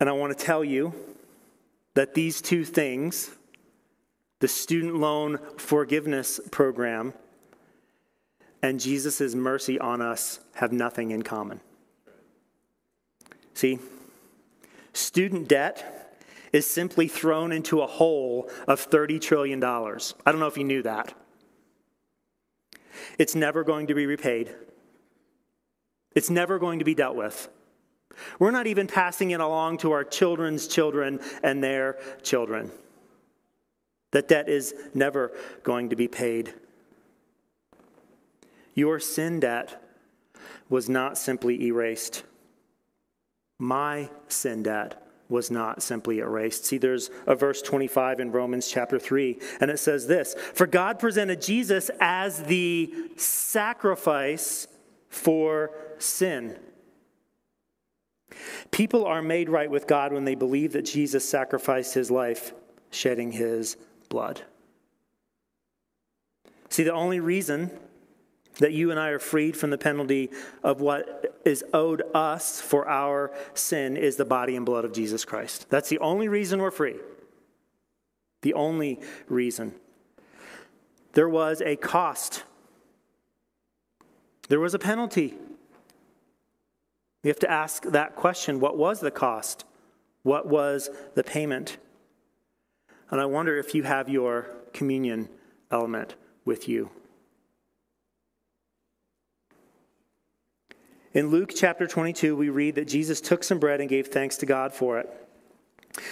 And 0.00 0.08
I 0.08 0.12
want 0.12 0.36
to 0.36 0.44
tell 0.44 0.64
you 0.64 0.94
that 1.94 2.14
these 2.14 2.40
two 2.40 2.64
things, 2.64 3.30
the 4.40 4.48
student 4.48 4.96
loan 4.96 5.38
forgiveness 5.56 6.40
program 6.50 7.14
and 8.62 8.80
Jesus' 8.80 9.34
mercy 9.34 9.78
on 9.78 10.00
us, 10.00 10.40
have 10.54 10.72
nothing 10.72 11.10
in 11.10 11.22
common. 11.22 11.60
See, 13.54 13.78
student 14.92 15.48
debt 15.48 16.05
is 16.56 16.66
simply 16.66 17.06
thrown 17.06 17.52
into 17.52 17.82
a 17.82 17.86
hole 17.86 18.48
of 18.66 18.88
$30 18.88 19.20
trillion. 19.20 19.62
I 19.62 20.32
don't 20.32 20.40
know 20.40 20.46
if 20.46 20.56
you 20.56 20.64
knew 20.64 20.82
that. 20.84 21.12
It's 23.18 23.34
never 23.34 23.62
going 23.62 23.88
to 23.88 23.94
be 23.94 24.06
repaid, 24.06 24.54
it's 26.14 26.30
never 26.30 26.58
going 26.58 26.78
to 26.78 26.84
be 26.84 26.94
dealt 26.94 27.14
with. 27.14 27.50
We're 28.38 28.52
not 28.52 28.66
even 28.66 28.86
passing 28.86 29.32
it 29.32 29.40
along 29.40 29.78
to 29.78 29.92
our 29.92 30.02
children's 30.02 30.66
children 30.66 31.20
and 31.42 31.62
their 31.62 31.98
children. 32.22 32.70
That 34.12 34.26
debt 34.26 34.48
is 34.48 34.74
never 34.94 35.32
going 35.62 35.90
to 35.90 35.96
be 35.96 36.08
paid. 36.08 36.54
Your 38.74 38.98
sin 38.98 39.40
debt 39.40 39.82
was 40.70 40.88
not 40.88 41.18
simply 41.18 41.66
erased. 41.66 42.22
My 43.58 44.08
sin 44.28 44.62
debt 44.62 45.05
was 45.28 45.50
not 45.50 45.82
simply 45.82 46.18
erased. 46.18 46.64
See, 46.64 46.78
there's 46.78 47.10
a 47.26 47.34
verse 47.34 47.62
25 47.62 48.20
in 48.20 48.32
Romans 48.32 48.68
chapter 48.68 48.98
3, 48.98 49.38
and 49.60 49.70
it 49.70 49.78
says 49.78 50.06
this 50.06 50.34
For 50.54 50.66
God 50.66 50.98
presented 50.98 51.42
Jesus 51.42 51.90
as 52.00 52.42
the 52.44 52.92
sacrifice 53.16 54.68
for 55.08 55.70
sin. 55.98 56.58
People 58.70 59.04
are 59.04 59.22
made 59.22 59.48
right 59.48 59.70
with 59.70 59.86
God 59.86 60.12
when 60.12 60.24
they 60.24 60.34
believe 60.34 60.72
that 60.72 60.82
Jesus 60.82 61.28
sacrificed 61.28 61.94
his 61.94 62.10
life, 62.10 62.52
shedding 62.90 63.32
his 63.32 63.76
blood. 64.08 64.42
See, 66.68 66.82
the 66.82 66.92
only 66.92 67.20
reason 67.20 67.70
that 68.58 68.72
you 68.72 68.90
and 68.90 68.98
I 68.98 69.10
are 69.10 69.18
freed 69.18 69.56
from 69.56 69.70
the 69.70 69.78
penalty 69.78 70.30
of 70.62 70.80
what 70.80 71.40
is 71.44 71.64
owed 71.72 72.02
us 72.14 72.60
for 72.60 72.88
our 72.88 73.32
sin 73.54 73.96
is 73.96 74.16
the 74.16 74.24
body 74.24 74.56
and 74.56 74.64
blood 74.64 74.84
of 74.84 74.92
Jesus 74.92 75.24
Christ. 75.24 75.68
That's 75.68 75.88
the 75.88 75.98
only 75.98 76.28
reason 76.28 76.60
we're 76.60 76.70
free. 76.70 76.96
The 78.42 78.54
only 78.54 79.00
reason. 79.28 79.74
There 81.12 81.28
was 81.28 81.60
a 81.62 81.76
cost, 81.76 82.44
there 84.48 84.60
was 84.60 84.74
a 84.74 84.78
penalty. 84.78 85.34
We 87.24 87.28
have 87.28 87.40
to 87.40 87.50
ask 87.50 87.82
that 87.82 88.14
question 88.14 88.60
what 88.60 88.78
was 88.78 89.00
the 89.00 89.10
cost? 89.10 89.64
What 90.22 90.46
was 90.46 90.90
the 91.14 91.24
payment? 91.24 91.78
And 93.10 93.20
I 93.20 93.26
wonder 93.26 93.56
if 93.56 93.74
you 93.74 93.82
have 93.82 94.08
your 94.08 94.46
communion 94.72 95.28
element 95.70 96.14
with 96.44 96.68
you. 96.68 96.90
In 101.16 101.30
Luke 101.30 101.52
chapter 101.56 101.86
22, 101.86 102.36
we 102.36 102.50
read 102.50 102.74
that 102.74 102.88
Jesus 102.88 103.22
took 103.22 103.42
some 103.42 103.58
bread 103.58 103.80
and 103.80 103.88
gave 103.88 104.08
thanks 104.08 104.36
to 104.36 104.44
God 104.44 104.74
for 104.74 104.98
it. 104.98 105.08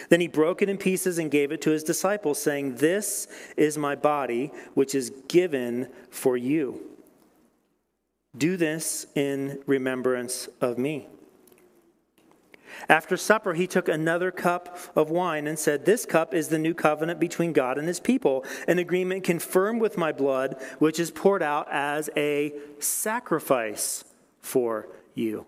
Then 0.08 0.22
he 0.22 0.28
broke 0.28 0.62
it 0.62 0.70
in 0.70 0.78
pieces 0.78 1.18
and 1.18 1.30
gave 1.30 1.52
it 1.52 1.60
to 1.60 1.72
his 1.72 1.84
disciples, 1.84 2.40
saying, 2.40 2.76
This 2.76 3.28
is 3.54 3.76
my 3.76 3.96
body, 3.96 4.50
which 4.72 4.94
is 4.94 5.12
given 5.28 5.90
for 6.08 6.38
you. 6.38 6.80
Do 8.34 8.56
this 8.56 9.04
in 9.14 9.58
remembrance 9.66 10.48
of 10.62 10.78
me. 10.78 11.06
After 12.88 13.18
supper, 13.18 13.52
he 13.52 13.66
took 13.66 13.88
another 13.88 14.30
cup 14.30 14.78
of 14.96 15.10
wine 15.10 15.46
and 15.46 15.58
said, 15.58 15.84
This 15.84 16.06
cup 16.06 16.32
is 16.32 16.48
the 16.48 16.58
new 16.58 16.72
covenant 16.72 17.20
between 17.20 17.52
God 17.52 17.76
and 17.76 17.86
his 17.86 18.00
people, 18.00 18.42
an 18.66 18.78
agreement 18.78 19.22
confirmed 19.22 19.82
with 19.82 19.98
my 19.98 20.12
blood, 20.12 20.56
which 20.78 20.98
is 20.98 21.10
poured 21.10 21.42
out 21.42 21.68
as 21.70 22.08
a 22.16 22.54
sacrifice 22.78 24.02
for 24.44 24.86
you. 25.14 25.46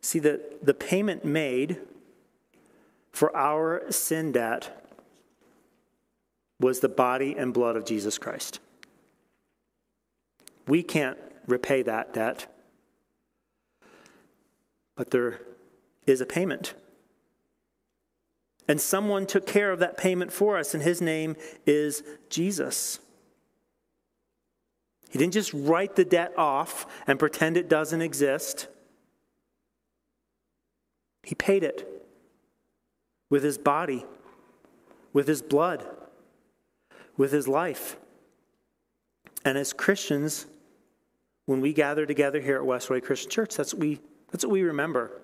See, 0.00 0.18
the, 0.18 0.40
the 0.60 0.74
payment 0.74 1.24
made 1.24 1.78
for 3.12 3.34
our 3.36 3.82
sin 3.90 4.32
debt 4.32 4.88
was 6.58 6.80
the 6.80 6.88
body 6.88 7.36
and 7.36 7.54
blood 7.54 7.76
of 7.76 7.84
Jesus 7.84 8.18
Christ. 8.18 8.58
We 10.66 10.82
can't 10.82 11.18
repay 11.46 11.82
that 11.82 12.12
debt, 12.12 12.46
but 14.96 15.10
there 15.10 15.40
is 16.06 16.20
a 16.20 16.26
payment. 16.26 16.74
And 18.66 18.80
someone 18.80 19.26
took 19.26 19.46
care 19.46 19.70
of 19.70 19.78
that 19.78 19.96
payment 19.96 20.32
for 20.32 20.58
us, 20.58 20.74
and 20.74 20.82
his 20.82 21.00
name 21.00 21.36
is 21.66 22.02
Jesus. 22.28 22.98
He 25.10 25.18
didn't 25.18 25.34
just 25.34 25.52
write 25.52 25.96
the 25.96 26.04
debt 26.04 26.32
off 26.38 26.86
and 27.06 27.18
pretend 27.18 27.56
it 27.56 27.68
doesn't 27.68 28.00
exist. 28.00 28.68
He 31.24 31.34
paid 31.34 31.64
it 31.64 32.06
with 33.28 33.42
his 33.42 33.58
body, 33.58 34.06
with 35.12 35.26
his 35.26 35.42
blood, 35.42 35.84
with 37.16 37.32
his 37.32 37.48
life. 37.48 37.96
And 39.44 39.58
as 39.58 39.72
Christians, 39.72 40.46
when 41.46 41.60
we 41.60 41.72
gather 41.72 42.06
together 42.06 42.40
here 42.40 42.56
at 42.56 42.62
Westway 42.62 43.02
Christian 43.02 43.30
Church, 43.30 43.56
that's 43.56 43.74
what 43.74 43.80
we, 43.80 44.00
that's 44.30 44.44
what 44.44 44.52
we 44.52 44.62
remember. 44.62 45.22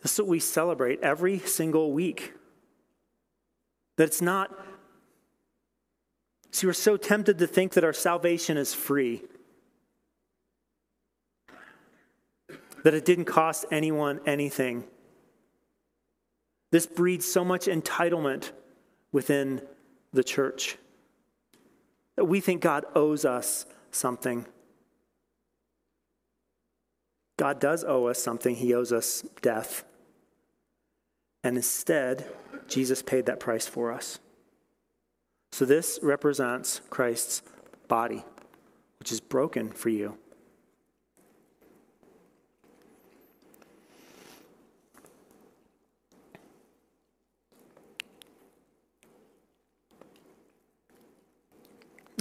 That's 0.00 0.16
what 0.18 0.28
we 0.28 0.38
celebrate 0.38 1.00
every 1.00 1.40
single 1.40 1.92
week. 1.92 2.34
That 3.96 4.04
it's 4.04 4.22
not, 4.22 4.50
see, 6.52 6.66
we're 6.66 6.72
so 6.72 6.96
tempted 6.96 7.38
to 7.38 7.46
think 7.46 7.72
that 7.72 7.84
our 7.84 7.92
salvation 7.92 8.56
is 8.56 8.72
free, 8.72 9.22
that 12.84 12.94
it 12.94 13.04
didn't 13.04 13.24
cost 13.24 13.64
anyone 13.70 14.20
anything. 14.26 14.84
This 16.70 16.86
breeds 16.86 17.30
so 17.30 17.44
much 17.44 17.66
entitlement 17.66 18.52
within 19.12 19.60
the 20.12 20.24
church 20.24 20.76
that 22.16 22.24
we 22.24 22.40
think 22.40 22.60
God 22.60 22.84
owes 22.94 23.24
us 23.24 23.66
something. 23.90 24.46
God 27.38 27.60
does 27.60 27.84
owe 27.84 28.06
us 28.06 28.22
something, 28.22 28.54
He 28.54 28.74
owes 28.74 28.92
us 28.92 29.24
death. 29.40 29.84
And 31.44 31.56
instead, 31.56 32.30
Jesus 32.68 33.02
paid 33.02 33.26
that 33.26 33.40
price 33.40 33.66
for 33.66 33.92
us. 33.92 34.18
So 35.52 35.66
this 35.66 36.00
represents 36.02 36.80
Christ's 36.88 37.42
body, 37.86 38.24
which 38.98 39.12
is 39.12 39.20
broken 39.20 39.70
for 39.70 39.90
you. 39.90 40.16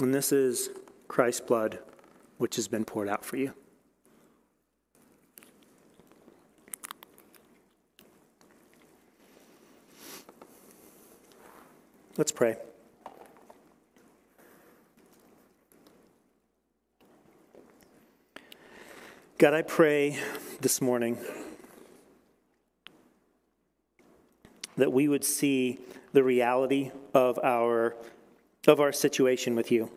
And 0.02 0.14
this 0.14 0.34
is 0.34 0.70
Christ's 1.08 1.42
blood, 1.42 1.80
which 2.38 2.58
has 2.58 2.68
been 2.68 2.84
poured 2.84 3.08
out 3.08 3.24
for 3.24 3.38
you. 3.38 3.54
Let's 12.18 12.34
pray. 12.34 12.58
God, 19.42 19.56
I 19.56 19.64
pray 19.64 20.20
this 20.60 20.84
morning 20.84 21.18
that 24.78 24.94
we 24.94 25.08
would 25.08 25.24
see 25.24 25.80
the 26.14 26.24
reality 26.24 26.92
of 27.16 27.40
our, 27.44 27.96
of 28.68 28.80
our 28.80 28.94
situation 28.94 29.56
with 29.56 29.72
you. 29.72 29.90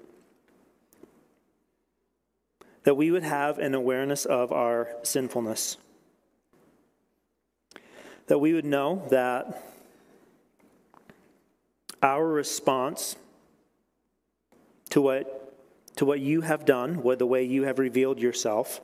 That 2.84 2.94
we 2.94 3.10
would 3.10 3.22
have 3.22 3.58
an 3.58 3.74
awareness 3.74 4.24
of 4.24 4.50
our 4.50 4.88
sinfulness. 5.02 5.76
That 8.28 8.38
we 8.38 8.54
would 8.54 8.64
know 8.64 9.06
that 9.10 9.62
our 12.02 12.26
response 12.26 13.16
to 14.88 15.02
what, 15.02 15.54
to 15.96 16.06
what 16.06 16.20
you 16.20 16.40
have 16.40 16.64
done, 16.64 17.02
what 17.02 17.18
the 17.18 17.26
way 17.26 17.44
you 17.44 17.64
have 17.64 17.78
revealed 17.78 18.18
yourself, 18.18 18.80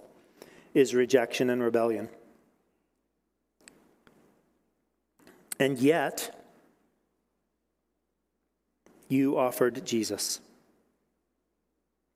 is 0.74 0.94
rejection 0.94 1.50
and 1.50 1.62
rebellion. 1.62 2.08
And 5.58 5.78
yet, 5.78 6.34
you 9.08 9.38
offered 9.38 9.84
Jesus. 9.84 10.40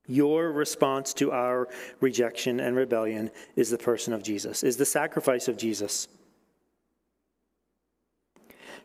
Your 0.07 0.51
response 0.53 1.13
to 1.15 1.33
our 1.33 1.69
rejection 2.01 2.61
and 2.61 2.77
rebellion 2.77 3.31
is 3.57 3.71
the 3.71 3.79
person 3.79 4.13
of 4.13 4.23
Jesus, 4.23 4.63
is 4.63 4.77
the 4.77 4.87
sacrifice 4.87 5.49
of 5.49 5.57
Jesus. 5.57 6.09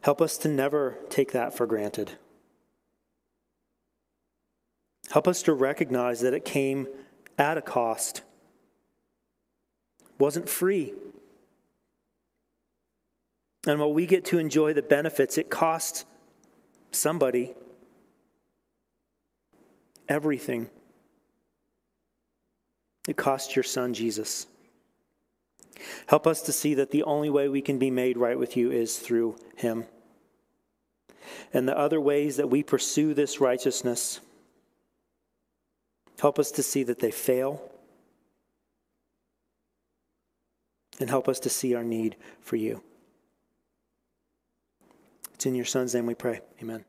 Help 0.01 0.21
us 0.21 0.37
to 0.39 0.47
never 0.47 0.97
take 1.09 1.33
that 1.33 1.53
for 1.53 1.65
granted. 1.65 2.11
Help 5.11 5.27
us 5.27 5.41
to 5.43 5.53
recognize 5.53 6.21
that 6.21 6.33
it 6.33 6.45
came 6.45 6.87
at 7.37 7.57
a 7.57 7.61
cost. 7.61 8.21
Wasn't 10.19 10.49
free. 10.49 10.93
And 13.65 13.79
while 13.79 13.93
we 13.93 14.05
get 14.05 14.25
to 14.25 14.37
enjoy 14.37 14.73
the 14.73 14.81
benefits, 14.81 15.37
it 15.37 15.49
cost 15.49 16.05
somebody 16.91 17.53
everything. 20.07 20.69
It 23.07 23.15
cost 23.15 23.55
your 23.55 23.63
son, 23.63 23.93
Jesus. 23.93 24.47
Help 26.07 26.27
us 26.27 26.41
to 26.41 26.51
see 26.51 26.73
that 26.73 26.91
the 26.91 27.03
only 27.03 27.29
way 27.29 27.47
we 27.47 27.61
can 27.61 27.79
be 27.79 27.91
made 27.91 28.17
right 28.17 28.37
with 28.37 28.57
you 28.57 28.71
is 28.71 28.97
through 28.97 29.37
him. 29.55 29.85
And 31.53 31.67
the 31.67 31.77
other 31.77 32.01
ways 32.01 32.37
that 32.37 32.49
we 32.49 32.63
pursue 32.63 33.13
this 33.13 33.39
righteousness, 33.39 34.19
help 36.19 36.37
us 36.39 36.51
to 36.51 36.63
see 36.63 36.83
that 36.83 36.99
they 36.99 37.11
fail. 37.11 37.71
And 40.99 41.09
help 41.09 41.29
us 41.29 41.39
to 41.41 41.49
see 41.49 41.75
our 41.75 41.83
need 41.83 42.17
for 42.41 42.55
you. 42.55 42.83
It's 45.33 45.45
in 45.45 45.55
your 45.55 45.65
son's 45.65 45.95
name 45.95 46.05
we 46.05 46.15
pray. 46.15 46.41
Amen. 46.61 46.83